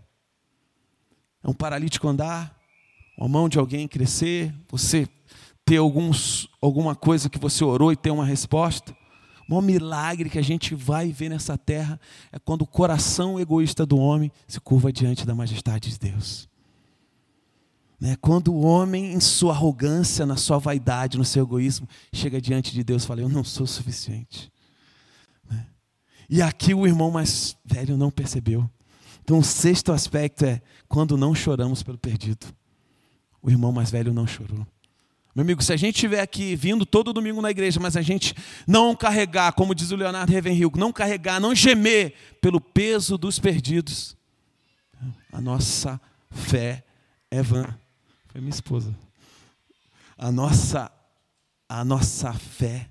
É 1.43 1.49
um 1.49 1.53
paralítico 1.53 2.07
andar, 2.07 2.53
uma 3.17 3.29
mão 3.29 3.47
de 3.47 3.57
alguém 3.57 3.87
crescer, 3.87 4.53
você 4.69 5.07
ter 5.67 5.77
alguns, 5.77 6.47
alguma 6.61 6.95
coisa 6.95 7.29
que 7.29 7.37
você 7.37 7.61
orou 7.61 7.91
e 7.91 7.97
ter 7.97 8.09
uma 8.09 8.25
resposta. 8.25 8.95
O 9.45 9.51
maior 9.51 9.61
milagre 9.61 10.29
que 10.29 10.39
a 10.39 10.41
gente 10.41 10.73
vai 10.73 11.11
ver 11.11 11.27
nessa 11.27 11.57
terra 11.57 11.99
é 12.31 12.39
quando 12.39 12.61
o 12.61 12.65
coração 12.65 13.37
egoísta 13.37 13.85
do 13.85 13.97
homem 13.97 14.31
se 14.47 14.61
curva 14.61 14.93
diante 14.93 15.25
da 15.25 15.35
majestade 15.35 15.89
de 15.89 15.99
Deus. 15.99 16.47
Né? 17.99 18.15
Quando 18.21 18.53
o 18.53 18.61
homem, 18.61 19.11
em 19.11 19.19
sua 19.19 19.51
arrogância, 19.51 20.25
na 20.25 20.37
sua 20.37 20.57
vaidade, 20.57 21.17
no 21.17 21.25
seu 21.25 21.43
egoísmo, 21.43 21.85
chega 22.13 22.39
diante 22.39 22.71
de 22.71 22.81
Deus 22.81 23.03
e 23.03 23.07
fala: 23.07 23.19
Eu 23.19 23.29
não 23.29 23.43
sou 23.43 23.67
suficiente. 23.67 24.49
Né? 25.49 25.67
E 26.29 26.41
aqui 26.41 26.73
o 26.73 26.87
irmão 26.87 27.11
mais 27.11 27.57
velho 27.65 27.97
não 27.97 28.09
percebeu. 28.09 28.69
Então, 29.21 29.39
o 29.39 29.43
sexto 29.43 29.91
aspecto 29.91 30.45
é 30.45 30.61
quando 30.87 31.17
não 31.17 31.35
choramos 31.35 31.83
pelo 31.83 31.97
perdido. 31.97 32.47
O 33.41 33.49
irmão 33.49 33.73
mais 33.73 33.91
velho 33.91 34.13
não 34.13 34.25
chorou. 34.25 34.65
Meu 35.37 35.43
amigo, 35.43 35.61
se 35.61 35.71
a 35.71 35.77
gente 35.77 35.93
estiver 35.93 36.19
aqui 36.19 36.55
vindo 36.55 36.83
todo 36.83 37.13
domingo 37.13 37.43
na 37.43 37.51
igreja, 37.51 37.79
mas 37.79 37.95
a 37.95 38.01
gente 38.01 38.33
não 38.65 38.95
carregar, 38.95 39.53
como 39.53 39.75
diz 39.75 39.91
o 39.91 39.95
Leonardo 39.95 40.33
Ravenhill, 40.33 40.71
não 40.75 40.91
carregar, 40.91 41.39
não 41.39 41.53
gemer 41.53 42.15
pelo 42.41 42.59
peso 42.59 43.19
dos 43.19 43.37
perdidos, 43.37 44.17
a 45.31 45.39
nossa 45.39 46.01
fé 46.31 46.83
é 47.29 47.43
vã. 47.43 47.67
Foi 48.29 48.41
minha 48.41 48.49
esposa. 48.49 48.97
A 50.17 50.31
nossa, 50.31 50.91
a 51.69 51.85
nossa 51.85 52.33
fé 52.33 52.89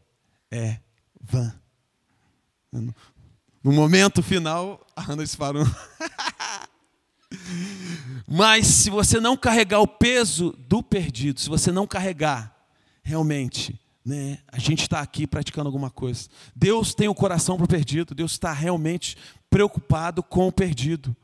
é 0.49 0.79
vã. 1.21 1.53
No 2.71 3.73
momento 3.73 4.23
final, 4.23 4.87
a 4.95 5.03
Ana 5.03 5.25
disparou. 5.25 5.67
Mas 8.27 8.67
se 8.67 8.91
você 8.91 9.21
não 9.21 9.37
carregar 9.37 9.81
o 9.81 9.87
peso 9.87 10.53
do 10.69 10.83
perdido, 10.83 11.41
se 11.41 11.49
você 11.49 11.71
não 11.71 11.87
carregar, 11.87 12.55
realmente, 13.03 13.79
né, 14.05 14.39
a 14.49 14.59
gente 14.59 14.83
está 14.83 15.01
aqui 15.01 15.27
praticando 15.27 15.69
alguma 15.69 15.91
coisa. 15.91 16.29
Deus 16.55 16.95
tem 16.95 17.09
o 17.09 17.15
coração 17.15 17.57
para 17.57 17.65
o 17.65 17.69
perdido, 17.69 18.15
Deus 18.15 18.33
está 18.33 18.53
realmente 18.53 19.17
preocupado 19.49 20.23
com 20.23 20.49
o 20.49 20.53
perdido. 20.53 21.15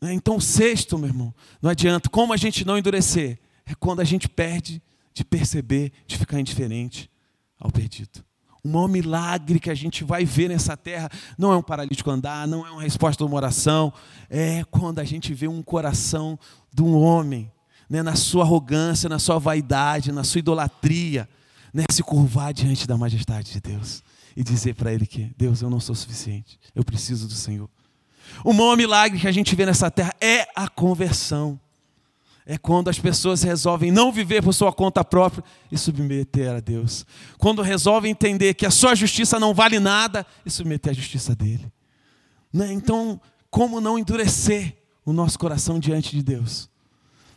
Né? 0.00 0.12
Então, 0.14 0.38
sexto, 0.38 0.96
meu 0.96 1.08
irmão, 1.08 1.34
não 1.60 1.70
adianta. 1.70 2.08
Como 2.08 2.32
a 2.32 2.36
gente 2.36 2.64
não 2.64 2.78
endurecer? 2.78 3.38
É 3.66 3.74
quando 3.74 4.00
a 4.00 4.04
gente 4.04 4.28
perde 4.28 4.80
de 5.12 5.24
perceber, 5.24 5.92
de 6.06 6.16
ficar 6.16 6.40
indiferente 6.40 7.10
ao 7.58 7.70
perdido. 7.70 8.24
O 8.62 8.68
maior 8.68 8.88
milagre 8.88 9.58
que 9.58 9.70
a 9.70 9.74
gente 9.74 10.04
vai 10.04 10.24
ver 10.24 10.48
nessa 10.48 10.76
terra 10.76 11.08
não 11.38 11.52
é 11.52 11.56
um 11.56 11.62
paralítico 11.62 12.10
andar, 12.10 12.46
não 12.46 12.66
é 12.66 12.70
uma 12.70 12.82
resposta 12.82 13.24
de 13.24 13.28
uma 13.28 13.36
oração, 13.36 13.92
é 14.28 14.64
quando 14.70 14.98
a 14.98 15.04
gente 15.04 15.32
vê 15.32 15.48
um 15.48 15.62
coração 15.62 16.38
de 16.72 16.82
um 16.82 16.94
homem, 16.94 17.50
né, 17.88 18.02
na 18.02 18.14
sua 18.14 18.44
arrogância, 18.44 19.08
na 19.08 19.18
sua 19.18 19.38
vaidade, 19.38 20.12
na 20.12 20.22
sua 20.22 20.38
idolatria, 20.38 21.28
né, 21.72 21.84
se 21.90 22.02
curvar 22.02 22.52
diante 22.52 22.86
da 22.86 22.96
majestade 22.96 23.52
de 23.52 23.60
Deus 23.60 24.02
e 24.36 24.42
dizer 24.42 24.74
para 24.74 24.92
Ele 24.92 25.06
que, 25.06 25.32
Deus, 25.36 25.62
eu 25.62 25.70
não 25.70 25.80
sou 25.80 25.94
suficiente, 25.94 26.58
eu 26.74 26.84
preciso 26.84 27.26
do 27.26 27.34
Senhor. 27.34 27.68
O 28.44 28.52
maior 28.52 28.76
milagre 28.76 29.18
que 29.18 29.26
a 29.26 29.32
gente 29.32 29.54
vê 29.56 29.66
nessa 29.66 29.90
terra 29.90 30.14
é 30.20 30.46
a 30.54 30.68
conversão. 30.68 31.58
É 32.46 32.58
quando 32.58 32.88
as 32.88 32.98
pessoas 32.98 33.42
resolvem 33.42 33.92
não 33.92 34.10
viver 34.10 34.42
por 34.42 34.52
sua 34.52 34.72
conta 34.72 35.04
própria 35.04 35.44
e 35.70 35.78
submeter 35.78 36.50
a 36.50 36.60
Deus. 36.60 37.06
Quando 37.38 37.62
resolvem 37.62 38.10
entender 38.10 38.54
que 38.54 38.66
a 38.66 38.70
sua 38.70 38.94
justiça 38.94 39.38
não 39.38 39.54
vale 39.54 39.78
nada 39.78 40.26
e 40.44 40.50
submeter 40.50 40.90
à 40.90 40.94
justiça 40.94 41.34
dele. 41.34 41.72
Né? 42.52 42.72
Então, 42.72 43.20
como 43.50 43.80
não 43.80 43.98
endurecer 43.98 44.76
o 45.04 45.12
nosso 45.12 45.38
coração 45.38 45.78
diante 45.78 46.16
de 46.16 46.22
Deus? 46.22 46.68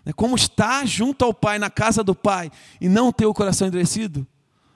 Né? 0.05 0.13
Como 0.13 0.35
estar 0.35 0.85
junto 0.87 1.23
ao 1.23 1.33
Pai, 1.33 1.59
na 1.59 1.69
casa 1.69 2.03
do 2.03 2.15
Pai, 2.15 2.51
e 2.81 2.89
não 2.89 3.11
ter 3.11 3.25
o 3.25 3.33
coração 3.33 3.67
endurecido? 3.67 4.25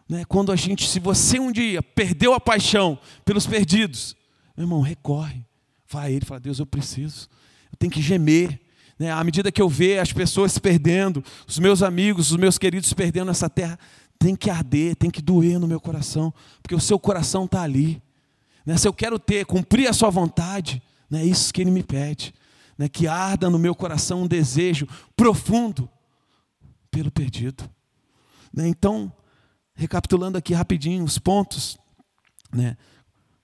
Né? 0.08 0.24
Quando 0.26 0.52
a 0.52 0.56
gente, 0.56 0.88
se 0.88 1.00
você 1.00 1.40
um 1.40 1.52
dia 1.52 1.82
perdeu 1.82 2.34
a 2.34 2.40
paixão 2.40 3.00
pelos 3.26 3.46
perdidos, 3.46 4.16
meu 4.56 4.66
irmão, 4.66 4.82
recorre. 4.82 5.46
Vai 5.88 6.08
a 6.08 6.12
Ele 6.12 6.24
e 6.24 6.26
fala: 6.26 6.40
Deus, 6.40 6.60
eu 6.60 6.66
preciso. 6.66 7.30
Eu 7.72 7.78
tenho 7.78 7.92
que 7.92 8.02
gemer. 8.02 8.60
Né? 8.98 9.12
À 9.12 9.24
medida 9.24 9.52
que 9.52 9.62
eu 9.62 9.70
ver 9.70 10.00
as 10.00 10.12
pessoas 10.12 10.54
se 10.54 10.62
perdendo, 10.62 11.24
os 11.48 11.60
meus 11.60 11.84
amigos, 11.84 12.32
os 12.32 12.38
meus 12.38 12.58
queridos 12.58 12.92
perdendo 12.94 13.28
nessa 13.28 13.50
terra, 13.50 13.78
tem 14.18 14.36
que 14.36 14.50
arder, 14.50 14.96
tem 14.96 15.10
que 15.10 15.22
doer 15.22 15.60
no 15.60 15.68
meu 15.68 15.80
coração, 15.80 16.34
porque 16.62 16.74
o 16.74 16.80
seu 16.80 16.98
coração 16.98 17.46
está 17.46 17.62
ali. 17.62 18.02
Né? 18.66 18.78
Se 18.78 18.88
eu 18.88 18.94
quero 18.94 19.20
ter, 19.20 19.46
cumprir 19.46 19.88
a 19.88 19.94
sua 19.94 20.10
vontade, 20.10 20.82
né? 21.10 21.22
é 21.22 21.26
isso 21.26 21.54
que 21.54 21.62
Ele 21.62 21.72
me 21.72 21.84
pede. 21.84 22.34
Né? 22.78 22.90
Que 22.90 23.08
arda 23.08 23.50
no 23.50 23.60
meu 23.60 23.76
coração 23.76 24.24
um 24.24 24.28
desejo 24.28 24.88
profundo 25.16 25.90
pelo 26.90 27.12
perdido. 27.12 27.70
Né? 28.52 28.68
Então, 28.68 29.12
recapitulando 29.76 30.38
aqui 30.38 30.54
rapidinho 30.54 31.04
os 31.04 31.20
pontos, 31.20 31.78
né? 32.52 32.76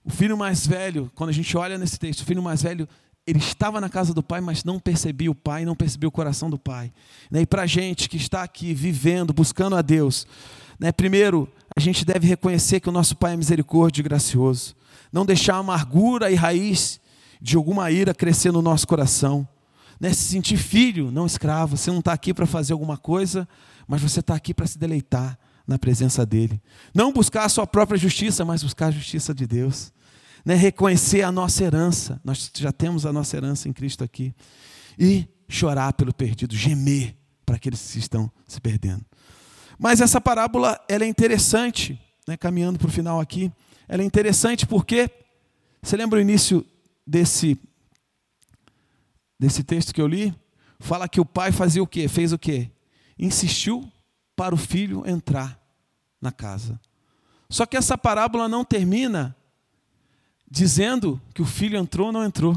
O 0.04 0.10
filho 0.10 0.38
mais 0.38 0.68
velho, 0.68 1.10
quando 1.16 1.30
a 1.30 1.34
gente 1.34 1.56
olha 1.56 1.78
nesse 1.78 1.98
texto, 1.98 2.22
o 2.22 2.26
filho 2.26 2.44
mais 2.44 2.62
velho 2.62 2.90
ele 3.26 3.40
estava 3.40 3.80
na 3.80 3.90
casa 3.90 4.14
do 4.14 4.22
pai, 4.22 4.42
mas 4.42 4.64
não 4.64 4.80
percebia 4.80 5.32
o 5.32 5.36
pai, 5.36 5.64
não 5.64 5.76
percebia 5.76 6.10
o 6.10 6.12
coração 6.12 6.50
do 6.50 6.60
pai. 6.60 6.92
Né, 7.32 7.42
e 7.42 7.46
para 7.46 7.64
a 7.64 7.66
gente 7.66 8.10
que 8.10 8.18
está 8.18 8.44
aqui 8.44 8.74
vivendo, 8.74 9.34
buscando 9.34 9.76
a 9.76 9.82
Deus, 9.82 10.28
né, 10.80 10.92
primeiro, 10.92 11.50
a 11.76 11.80
gente 11.80 12.04
deve 12.04 12.28
reconhecer 12.28 12.80
que 12.80 12.90
o 12.90 12.92
nosso 12.92 13.16
pai 13.16 13.34
é 13.34 13.38
misericórdia 13.38 14.02
e 14.02 14.04
gracioso. 14.04 14.76
Não 15.12 15.26
deixar 15.26 15.56
a 15.56 15.60
amargura 15.60 16.30
e 16.30 16.36
raiz 16.36 17.00
de 17.42 17.56
alguma 17.56 17.90
ira 17.90 18.14
crescer 18.14 18.52
no 18.52 18.62
nosso 18.62 18.86
coração. 18.88 19.48
Né, 20.00 20.12
se 20.12 20.24
sentir 20.24 20.58
filho, 20.58 21.10
não 21.10 21.26
escravo. 21.26 21.78
Você 21.78 21.90
não 21.90 22.00
está 22.00 22.12
aqui 22.12 22.34
para 22.34 22.46
fazer 22.46 22.74
alguma 22.74 22.98
coisa, 22.98 23.48
mas 23.88 24.02
você 24.02 24.20
está 24.20 24.36
aqui 24.36 24.54
para 24.54 24.68
se 24.68 24.78
deleitar 24.78 25.40
na 25.66 25.80
presença 25.80 26.26
dEle. 26.26 26.62
Não 26.94 27.14
buscar 27.14 27.46
a 27.46 27.50
sua 27.50 27.66
própria 27.66 27.98
justiça, 27.98 28.44
mas 28.44 28.64
buscar 28.64 28.88
a 28.88 28.92
justiça 28.92 29.34
de 29.34 29.48
Deus 29.48 29.94
né, 30.46 30.56
reconhecer 30.56 31.22
a 31.22 31.32
nossa 31.32 31.64
herança, 31.64 32.20
nós 32.24 32.52
já 32.56 32.72
temos 32.72 33.06
a 33.06 33.14
nossa 33.14 33.38
herança 33.38 33.70
em 33.70 33.74
Cristo 33.74 34.04
aqui, 34.04 34.34
e 34.98 35.28
chorar 35.48 35.94
pelo 35.94 36.14
perdido, 36.14 36.56
gemer 36.56 37.16
para 37.46 37.56
aqueles 37.56 37.92
que 37.92 38.00
estão 38.00 38.32
se 38.48 38.60
perdendo. 38.60 39.06
Mas 39.80 40.02
essa 40.02 40.20
parábola 40.20 40.80
ela 40.88 41.04
é 41.04 41.08
interessante, 41.08 42.00
né, 42.28 42.38
caminhando 42.38 42.80
para 42.80 42.88
o 42.88 42.92
final 42.92 43.20
aqui, 43.20 43.52
ela 43.88 44.02
é 44.02 44.06
interessante 44.06 44.66
porque, 44.66 45.10
você 45.82 45.98
lembra 45.98 46.20
o 46.20 46.22
início 46.22 46.66
desse, 47.06 47.60
desse 49.40 49.64
texto 49.64 49.94
que 49.94 50.02
eu 50.02 50.08
li? 50.08 50.34
Fala 50.80 51.08
que 51.08 51.20
o 51.20 51.26
pai 51.26 51.52
fazia 51.52 51.84
o 51.84 51.88
quê? 51.88 52.08
Fez 52.08 52.34
o 52.34 52.40
quê? 52.40 52.72
Insistiu 53.18 53.90
para 54.36 54.56
o 54.56 54.58
filho 54.58 55.08
entrar 55.08 55.60
na 56.20 56.32
casa. 56.32 56.80
Só 57.50 57.66
que 57.66 57.78
essa 57.78 57.98
parábola 57.98 58.50
não 58.50 58.66
termina 58.66 59.36
dizendo 60.54 61.20
que 61.34 61.42
o 61.42 61.46
filho 61.46 61.80
entrou 61.80 62.08
ou 62.08 62.14
não 62.14 62.24
entrou. 62.24 62.56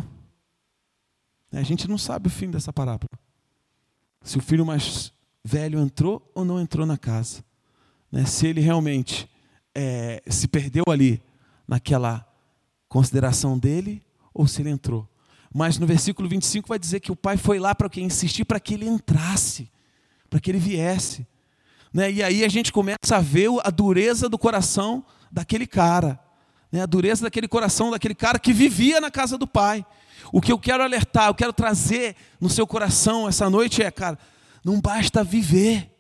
A 1.51 1.63
gente 1.63 1.89
não 1.89 1.97
sabe 1.97 2.27
o 2.27 2.31
fim 2.31 2.51
dessa 2.51 2.71
parábola. 2.71 3.09
Se 4.23 4.37
o 4.37 4.43
filho 4.43 4.67
mais 4.67 5.15
velho 5.43 5.81
entrou 5.81 6.31
ou 6.35 6.45
não 6.45 6.61
entrou 6.61 6.85
na 6.85 6.99
casa. 6.99 7.43
Né? 8.13 8.27
Se 8.27 8.47
ele 8.47 8.61
realmente 8.61 9.27
é, 9.75 10.23
se 10.29 10.47
perdeu 10.47 10.85
ali 10.89 11.23
naquela 11.67 12.31
consideração 12.87 13.59
dele 13.59 14.03
ou 14.35 14.47
se 14.47 14.61
ele 14.61 14.69
entrou. 14.69 15.09
Mas 15.55 15.79
no 15.79 15.87
versículo 15.87 16.29
25 16.29 16.69
vai 16.69 16.79
dizer 16.79 17.01
que 17.01 17.11
o 17.11 17.17
pai 17.17 17.39
foi 17.39 17.59
lá 17.59 17.75
para 17.75 17.89
que 17.89 18.03
insistir 18.03 18.45
para 18.45 18.61
que 18.61 18.75
ele 18.75 18.87
entrasse, 18.87 19.71
para 20.29 20.39
que 20.39 20.51
ele 20.51 20.59
viesse. 20.59 21.27
Né? 21.95 22.13
E 22.13 22.23
aí 22.23 22.45
a 22.45 22.49
gente 22.49 22.71
começa 22.71 23.17
a 23.17 23.21
ver 23.21 23.49
a 23.65 23.71
dureza 23.71 24.29
do 24.29 24.37
coração 24.37 25.03
daquele 25.33 25.67
cara 25.67 26.26
né, 26.71 26.83
a 26.83 26.87
dureza 26.87 27.23
daquele 27.23 27.49
coração, 27.49 27.91
daquele 27.91 28.15
cara 28.15 28.39
que 28.39 28.53
vivia 28.53 29.01
na 29.01 29.11
casa 29.11 29.39
do 29.39 29.47
pai. 29.47 29.85
O 30.33 30.41
que 30.41 30.53
eu 30.53 30.59
quero 30.59 30.83
alertar, 30.83 31.29
eu 31.29 31.35
quero 31.35 31.53
trazer 31.53 32.17
no 32.41 32.51
seu 32.51 32.67
coração 32.67 33.29
essa 33.29 33.49
noite 33.49 33.83
é, 33.83 33.91
cara, 33.91 34.19
não 34.65 34.81
basta 34.81 35.23
viver 35.23 35.91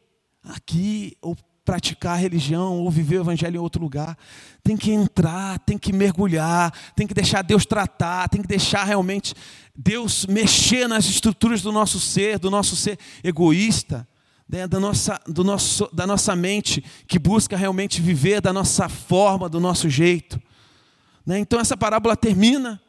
aqui 0.42 1.16
ou 1.22 1.36
praticar 1.64 2.14
a 2.14 2.16
religião 2.16 2.78
ou 2.78 2.90
viver 2.90 3.18
o 3.18 3.22
evangelho 3.22 3.56
em 3.56 3.60
outro 3.60 3.82
lugar. 3.82 4.16
Tem 4.62 4.76
que 4.76 4.92
entrar, 4.92 5.58
tem 5.58 5.76
que 5.76 5.92
mergulhar, 5.92 6.72
tem 6.94 7.06
que 7.06 7.14
deixar 7.14 7.42
Deus 7.42 7.66
tratar, 7.66 8.28
tem 8.28 8.40
que 8.40 8.48
deixar 8.48 8.84
realmente 8.84 9.34
Deus 9.74 10.24
mexer 10.26 10.88
nas 10.88 11.04
estruturas 11.06 11.60
do 11.60 11.72
nosso 11.72 11.98
ser, 11.98 12.38
do 12.38 12.50
nosso 12.50 12.76
ser 12.76 12.98
egoísta, 13.22 14.08
né, 14.48 14.66
da, 14.66 14.78
nossa, 14.78 15.20
do 15.26 15.42
nosso, 15.42 15.88
da 15.92 16.06
nossa 16.06 16.36
mente 16.36 16.84
que 17.08 17.18
busca 17.18 17.56
realmente 17.56 18.00
viver 18.00 18.40
da 18.40 18.52
nossa 18.52 18.88
forma, 18.88 19.48
do 19.48 19.58
nosso 19.58 19.90
jeito. 19.90 20.40
Né? 21.26 21.40
Então 21.40 21.58
essa 21.58 21.76
parábola 21.76 22.16
termina 22.16 22.80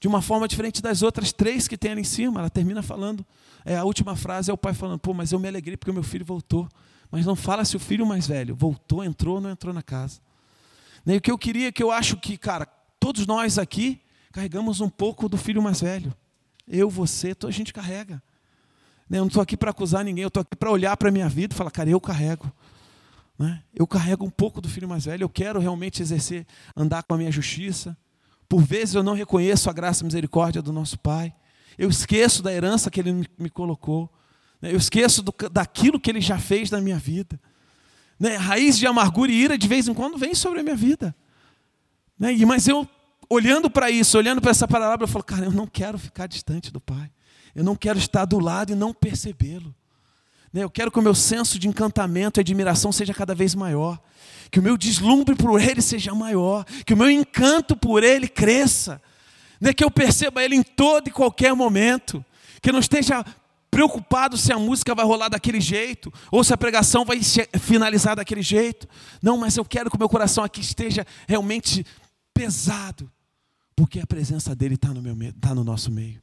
de 0.00 0.08
uma 0.08 0.20
forma 0.20 0.48
diferente 0.48 0.82
das 0.82 1.02
outras 1.02 1.32
três 1.32 1.68
que 1.68 1.78
tem 1.78 1.92
ali 1.92 2.00
em 2.00 2.04
cima. 2.04 2.40
Ela 2.40 2.50
termina 2.50 2.82
falando, 2.82 3.24
é, 3.64 3.76
a 3.76 3.84
última 3.84 4.16
frase 4.16 4.50
é 4.50 4.54
o 4.54 4.58
pai 4.58 4.74
falando, 4.74 4.98
pô, 4.98 5.14
mas 5.14 5.32
eu 5.32 5.38
me 5.38 5.48
alegrei 5.48 5.76
porque 5.76 5.90
o 5.90 5.94
meu 5.94 6.02
filho 6.02 6.24
voltou. 6.24 6.68
Mas 7.10 7.24
não 7.24 7.36
fala 7.36 7.64
se 7.64 7.76
o 7.76 7.80
filho 7.80 8.04
mais 8.04 8.26
velho 8.26 8.56
voltou, 8.56 9.04
entrou 9.04 9.36
ou 9.36 9.40
não 9.40 9.50
entrou 9.50 9.72
na 9.72 9.82
casa. 9.82 10.20
Né? 11.06 11.14
E 11.14 11.16
o 11.18 11.20
que 11.20 11.30
eu 11.30 11.38
queria, 11.38 11.70
que 11.70 11.82
eu 11.82 11.92
acho 11.92 12.16
que, 12.16 12.36
cara, 12.36 12.66
todos 12.98 13.26
nós 13.26 13.58
aqui 13.58 14.00
carregamos 14.32 14.80
um 14.80 14.88
pouco 14.88 15.28
do 15.28 15.36
filho 15.36 15.62
mais 15.62 15.80
velho. 15.80 16.12
Eu, 16.66 16.90
você, 16.90 17.34
toda 17.34 17.52
a 17.52 17.54
gente 17.54 17.72
carrega. 17.72 18.20
Né? 19.08 19.18
Eu 19.18 19.22
não 19.22 19.28
estou 19.28 19.42
aqui 19.42 19.56
para 19.56 19.70
acusar 19.70 20.04
ninguém, 20.04 20.22
eu 20.22 20.28
estou 20.28 20.40
aqui 20.40 20.56
para 20.56 20.70
olhar 20.70 20.96
para 20.96 21.08
a 21.08 21.12
minha 21.12 21.28
vida 21.28 21.54
e 21.54 21.56
falar, 21.56 21.70
cara, 21.70 21.88
eu 21.88 22.00
carrego. 22.00 22.50
Né? 23.38 23.62
Eu 23.74 23.86
carrego 23.86 24.24
um 24.24 24.30
pouco 24.30 24.60
do 24.60 24.68
filho 24.68 24.88
mais 24.88 25.04
velho, 25.04 25.24
eu 25.24 25.28
quero 25.28 25.58
realmente 25.58 26.00
exercer, 26.00 26.46
andar 26.76 27.02
com 27.02 27.14
a 27.14 27.18
minha 27.18 27.32
justiça. 27.32 27.96
Por 28.48 28.62
vezes 28.62 28.94
eu 28.94 29.02
não 29.02 29.14
reconheço 29.14 29.68
a 29.68 29.72
graça 29.72 30.02
e 30.02 30.06
misericórdia 30.06 30.62
do 30.62 30.72
nosso 30.72 30.98
Pai. 30.98 31.34
Eu 31.76 31.88
esqueço 31.88 32.42
da 32.42 32.52
herança 32.52 32.90
que 32.90 33.00
Ele 33.00 33.28
me 33.38 33.50
colocou. 33.50 34.08
Né? 34.60 34.72
Eu 34.72 34.76
esqueço 34.76 35.22
do, 35.22 35.34
daquilo 35.50 35.98
que 35.98 36.10
Ele 36.10 36.20
já 36.20 36.38
fez 36.38 36.70
na 36.70 36.80
minha 36.80 36.98
vida. 36.98 37.40
Né? 38.18 38.36
Raiz 38.36 38.78
de 38.78 38.86
amargura 38.86 39.32
e 39.32 39.34
ira 39.34 39.58
de 39.58 39.66
vez 39.66 39.88
em 39.88 39.94
quando 39.94 40.16
vem 40.16 40.34
sobre 40.34 40.60
a 40.60 40.62
minha 40.62 40.76
vida. 40.76 41.14
Né? 42.18 42.32
Mas 42.46 42.68
eu, 42.68 42.88
olhando 43.28 43.68
para 43.68 43.90
isso, 43.90 44.16
olhando 44.16 44.40
para 44.40 44.52
essa 44.52 44.68
palavra, 44.68 45.04
eu 45.04 45.08
falo, 45.08 45.24
cara, 45.24 45.46
eu 45.46 45.52
não 45.52 45.66
quero 45.66 45.98
ficar 45.98 46.28
distante 46.28 46.70
do 46.70 46.80
Pai. 46.80 47.10
Eu 47.54 47.64
não 47.64 47.74
quero 47.74 47.98
estar 47.98 48.24
do 48.24 48.38
lado 48.38 48.72
e 48.72 48.74
não 48.74 48.92
percebê-lo. 48.92 49.74
Né, 50.54 50.62
eu 50.62 50.70
quero 50.70 50.88
que 50.88 51.00
o 51.00 51.02
meu 51.02 51.16
senso 51.16 51.58
de 51.58 51.66
encantamento 51.66 52.38
e 52.38 52.42
admiração 52.42 52.92
seja 52.92 53.12
cada 53.12 53.34
vez 53.34 53.56
maior. 53.56 53.98
Que 54.52 54.60
o 54.60 54.62
meu 54.62 54.78
deslumbre 54.78 55.34
por 55.34 55.60
Ele 55.60 55.82
seja 55.82 56.14
maior. 56.14 56.64
Que 56.86 56.94
o 56.94 56.96
meu 56.96 57.10
encanto 57.10 57.74
por 57.74 58.04
Ele 58.04 58.28
cresça. 58.28 59.02
Né, 59.60 59.72
que 59.74 59.82
eu 59.82 59.90
perceba 59.90 60.44
Ele 60.44 60.54
em 60.54 60.62
todo 60.62 61.08
e 61.08 61.10
qualquer 61.10 61.52
momento. 61.54 62.24
Que 62.62 62.70
eu 62.70 62.72
não 62.72 62.78
esteja 62.78 63.24
preocupado 63.68 64.36
se 64.36 64.52
a 64.52 64.58
música 64.58 64.94
vai 64.94 65.04
rolar 65.04 65.28
daquele 65.28 65.60
jeito, 65.60 66.12
ou 66.30 66.44
se 66.44 66.54
a 66.54 66.56
pregação 66.56 67.04
vai 67.04 67.18
finalizar 67.58 68.14
daquele 68.14 68.40
jeito. 68.40 68.86
Não, 69.20 69.36
mas 69.36 69.56
eu 69.56 69.64
quero 69.64 69.90
que 69.90 69.96
o 69.96 69.98
meu 69.98 70.08
coração 70.08 70.44
aqui 70.44 70.60
esteja 70.60 71.04
realmente 71.26 71.84
pesado, 72.32 73.10
porque 73.74 73.98
a 73.98 74.06
presença 74.06 74.54
dele 74.54 74.76
está 74.76 74.94
no, 74.94 75.02
meu, 75.02 75.32
tá 75.40 75.52
no 75.52 75.64
nosso 75.64 75.90
meio. 75.90 76.22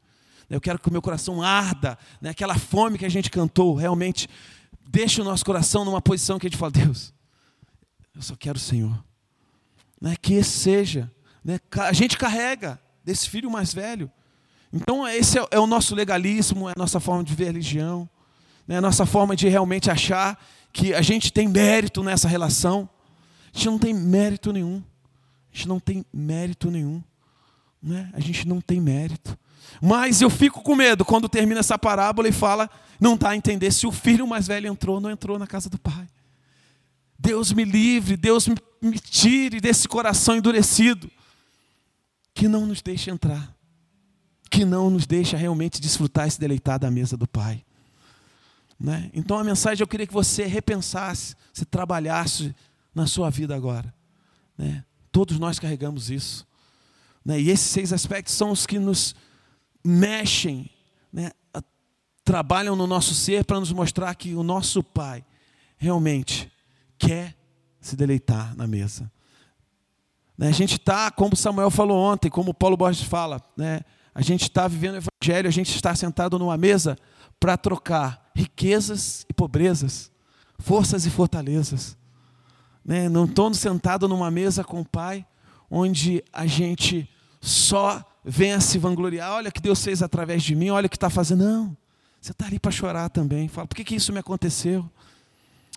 Eu 0.51 0.59
quero 0.59 0.77
que 0.77 0.89
o 0.89 0.91
meu 0.91 1.01
coração 1.01 1.41
arda, 1.41 1.97
né? 2.19 2.31
aquela 2.31 2.57
fome 2.57 2.97
que 2.97 3.05
a 3.05 3.09
gente 3.09 3.31
cantou, 3.31 3.73
realmente 3.73 4.27
deixe 4.85 5.21
o 5.21 5.23
nosso 5.23 5.45
coração 5.45 5.85
numa 5.85 6.01
posição 6.01 6.37
que 6.37 6.45
a 6.45 6.49
gente 6.49 6.59
fala, 6.59 6.71
Deus, 6.71 7.13
eu 8.13 8.21
só 8.21 8.35
quero 8.35 8.57
o 8.57 8.61
Senhor. 8.61 9.01
Né? 9.99 10.13
Que 10.21 10.33
esse 10.33 10.51
seja. 10.51 11.09
Né? 11.43 11.57
A 11.71 11.93
gente 11.93 12.17
carrega 12.17 12.77
desse 13.03 13.29
filho 13.29 13.49
mais 13.49 13.73
velho. 13.73 14.11
Então, 14.73 15.07
esse 15.07 15.39
é, 15.39 15.47
é 15.51 15.59
o 15.59 15.65
nosso 15.65 15.95
legalismo, 15.95 16.67
é 16.67 16.73
a 16.75 16.79
nossa 16.79 16.99
forma 16.99 17.23
de 17.23 17.33
ver 17.33 17.45
religião, 17.45 18.09
né? 18.67 18.77
a 18.77 18.81
nossa 18.81 19.05
forma 19.05 19.35
de 19.37 19.47
realmente 19.47 19.89
achar 19.89 20.37
que 20.73 20.93
a 20.93 21.01
gente 21.01 21.31
tem 21.31 21.47
mérito 21.47 22.03
nessa 22.03 22.27
relação. 22.27 22.89
A 23.53 23.57
gente 23.57 23.67
não 23.67 23.79
tem 23.79 23.93
mérito 23.93 24.51
nenhum. 24.51 24.83
A 25.53 25.55
gente 25.55 25.67
não 25.69 25.79
tem 25.79 26.05
mérito 26.13 26.69
nenhum. 26.69 27.01
Né? 27.81 28.09
A 28.13 28.19
gente 28.19 28.45
não 28.45 28.59
tem 28.59 28.81
mérito. 28.81 29.37
Mas 29.81 30.21
eu 30.21 30.29
fico 30.29 30.62
com 30.62 30.75
medo 30.75 31.05
quando 31.05 31.29
termina 31.29 31.60
essa 31.60 31.77
parábola 31.77 32.27
e 32.27 32.31
fala, 32.31 32.69
não 32.99 33.15
está 33.15 33.29
a 33.29 33.36
entender 33.36 33.71
se 33.71 33.86
o 33.86 33.91
filho 33.91 34.27
mais 34.27 34.47
velho 34.47 34.67
entrou 34.67 34.95
ou 34.95 35.01
não 35.01 35.12
entrou 35.12 35.38
na 35.38 35.47
casa 35.47 35.69
do 35.69 35.77
pai. 35.77 36.07
Deus 37.17 37.53
me 37.53 37.63
livre, 37.63 38.17
Deus 38.17 38.47
me 38.81 38.99
tire 38.99 39.62
desse 39.62 39.88
coração 39.88 40.36
endurecido, 40.36 41.10
que 42.34 42.47
não 42.47 42.65
nos 42.65 42.81
deixe 42.81 43.12
entrar, 43.12 43.55
que 44.49 44.65
não 44.65 44.89
nos 44.89 45.05
deixa 45.05 45.38
realmente 45.38 45.79
desfrutar 45.79 46.27
e 46.27 46.31
se 46.31 46.39
deleitar 46.39 46.79
da 46.79 46.89
mesa 46.89 47.15
do 47.15 47.27
Pai. 47.27 47.63
Né? 48.79 49.12
Então 49.13 49.38
a 49.38 49.43
mensagem 49.43 49.84
eu 49.84 49.88
queria 49.88 50.07
que 50.07 50.13
você 50.13 50.45
repensasse, 50.45 51.36
se 51.53 51.63
trabalhasse 51.63 52.55
na 52.95 53.05
sua 53.05 53.29
vida 53.29 53.55
agora. 53.55 53.93
Né? 54.57 54.84
Todos 55.12 55.38
nós 55.38 55.60
carregamos 55.60 56.10
isso. 56.10 56.47
Né? 57.23 57.39
E 57.39 57.49
esses 57.51 57.67
seis 57.67 57.93
aspectos 57.93 58.34
são 58.34 58.49
os 58.49 58.65
que 58.65 58.79
nos 58.79 59.13
mexem, 59.84 60.70
né? 61.12 61.32
trabalham 62.24 62.76
no 62.76 62.88
nosso 62.88 63.13
ser 63.13 63.44
para 63.44 63.60
nos 63.60 63.72
mostrar 63.72 64.13
que 64.15 64.36
o 64.36 64.44
nosso 64.44 64.84
Pai 64.84 65.24
realmente 65.78 66.52
quer 66.98 67.36
se 67.80 67.96
deleitar 67.96 68.56
na 68.56 68.67
mesa. 68.67 69.12
Né? 70.38 70.48
A 70.48 70.52
gente 70.52 70.76
está, 70.76 71.10
como 71.10 71.36
Samuel 71.36 71.72
falou 71.72 71.98
ontem, 71.98 72.30
como 72.30 72.54
Paulo 72.54 72.78
Borges 72.78 73.04
fala, 73.04 73.41
né? 73.58 73.82
a 74.13 74.22
gente 74.22 74.44
está 74.44 74.67
vivendo 74.67 74.96
o 74.96 74.98
Evangelho, 74.98 75.48
a 75.48 75.52
gente 75.52 75.76
está 75.76 75.96
sentado 75.96 76.38
numa 76.38 76.58
mesa 76.58 76.98
para 77.39 77.58
trocar 77.58 78.32
riquezas 78.36 79.26
e 79.28 79.34
pobrezas, 79.34 80.12
forças 80.60 81.06
e 81.06 81.10
fortalezas. 81.10 81.98
Né? 82.86 83.10
Não 83.10 83.26
estou 83.26 83.54
sentado 83.54 84.08
numa 84.08 84.30
mesa 84.30 84.63
com 84.63 84.82
o 84.82 84.86
Pai, 84.86 85.26
onde 85.70 86.24
a 86.32 86.46
gente 86.46 87.10
só 87.39 88.06
venha 88.23 88.60
se 88.62 88.77
vangloriar, 88.77 89.31
olha 89.34 89.51
que 89.51 89.62
Deus 89.62 89.84
fez 89.84 90.01
através 90.01 90.43
de 90.43 90.55
mim, 90.55 90.69
olha 90.69 90.88
o 90.88 90.89
que 90.89 90.95
está 90.95 91.10
fazendo. 91.10 91.43
Não, 91.43 91.77
você 92.19 92.31
está 92.31 92.45
ali 92.45 92.60
para 92.60 92.71
chorar 92.71 93.10
também. 93.10 93.47
Fala, 93.47 93.67
por 93.67 93.75
que, 93.75 93.84
que 93.84 93.95
isso 93.95 94.13
me 94.13 94.19
aconteceu? 94.19 94.89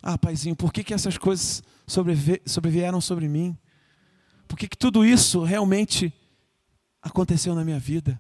Ah, 0.02 0.18
paizinho, 0.18 0.54
por 0.54 0.72
que, 0.72 0.84
que 0.84 0.92
essas 0.92 1.16
coisas 1.16 1.62
sobrevieram 2.46 3.00
sobre 3.00 3.28
mim? 3.28 3.56
Por 4.46 4.58
que, 4.58 4.68
que 4.68 4.76
tudo 4.76 5.04
isso 5.04 5.42
realmente 5.42 6.12
aconteceu 7.02 7.54
na 7.54 7.64
minha 7.64 7.78
vida? 7.78 8.18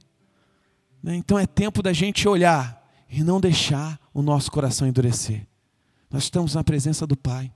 Né? 1.02 1.14
Então 1.16 1.38
é 1.38 1.46
tempo 1.46 1.82
da 1.82 1.92
gente 1.92 2.26
olhar 2.26 2.82
e 3.10 3.22
não 3.22 3.38
deixar 3.38 4.00
o 4.14 4.22
nosso 4.22 4.50
coração 4.50 4.88
endurecer. 4.88 5.46
Nós 6.10 6.24
estamos 6.24 6.54
na 6.54 6.64
presença 6.64 7.06
do 7.06 7.16
Pai. 7.16 7.52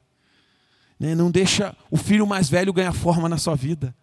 Né? 1.00 1.14
Não 1.14 1.30
deixa 1.30 1.74
o 1.90 1.96
filho 1.96 2.26
mais 2.26 2.50
velho 2.50 2.72
ganhar 2.72 2.92
forma 2.92 3.28
na 3.28 3.38
sua 3.38 3.54
vida. 3.54 3.94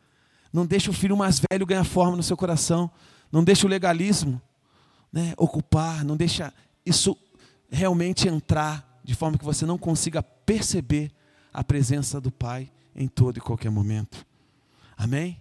Não 0.56 0.66
deixa 0.66 0.90
o 0.90 0.94
filho 0.94 1.18
mais 1.18 1.42
velho 1.52 1.66
ganhar 1.66 1.84
forma 1.84 2.16
no 2.16 2.24
seu 2.24 2.38
coração. 2.38 2.90
Não 3.30 3.44
deixa 3.44 3.68
o 3.68 3.70
legalismo 3.70 4.42
né, 5.12 5.34
ocupar. 5.36 6.06
Não 6.06 6.16
deixa 6.16 6.54
isso 6.86 7.18
realmente 7.70 8.30
entrar 8.30 9.02
de 9.04 9.14
forma 9.14 9.38
que 9.38 9.44
você 9.44 9.66
não 9.66 9.78
consiga 9.78 10.24
perceber 10.24 11.12
a 11.54 11.62
presença 11.62 12.22
do 12.22 12.32
Pai 12.32 12.72
em 12.96 13.06
todo 13.06 13.38
e 13.38 13.42
qualquer 13.42 13.70
momento. 13.70 14.26
Amém? 14.96 15.38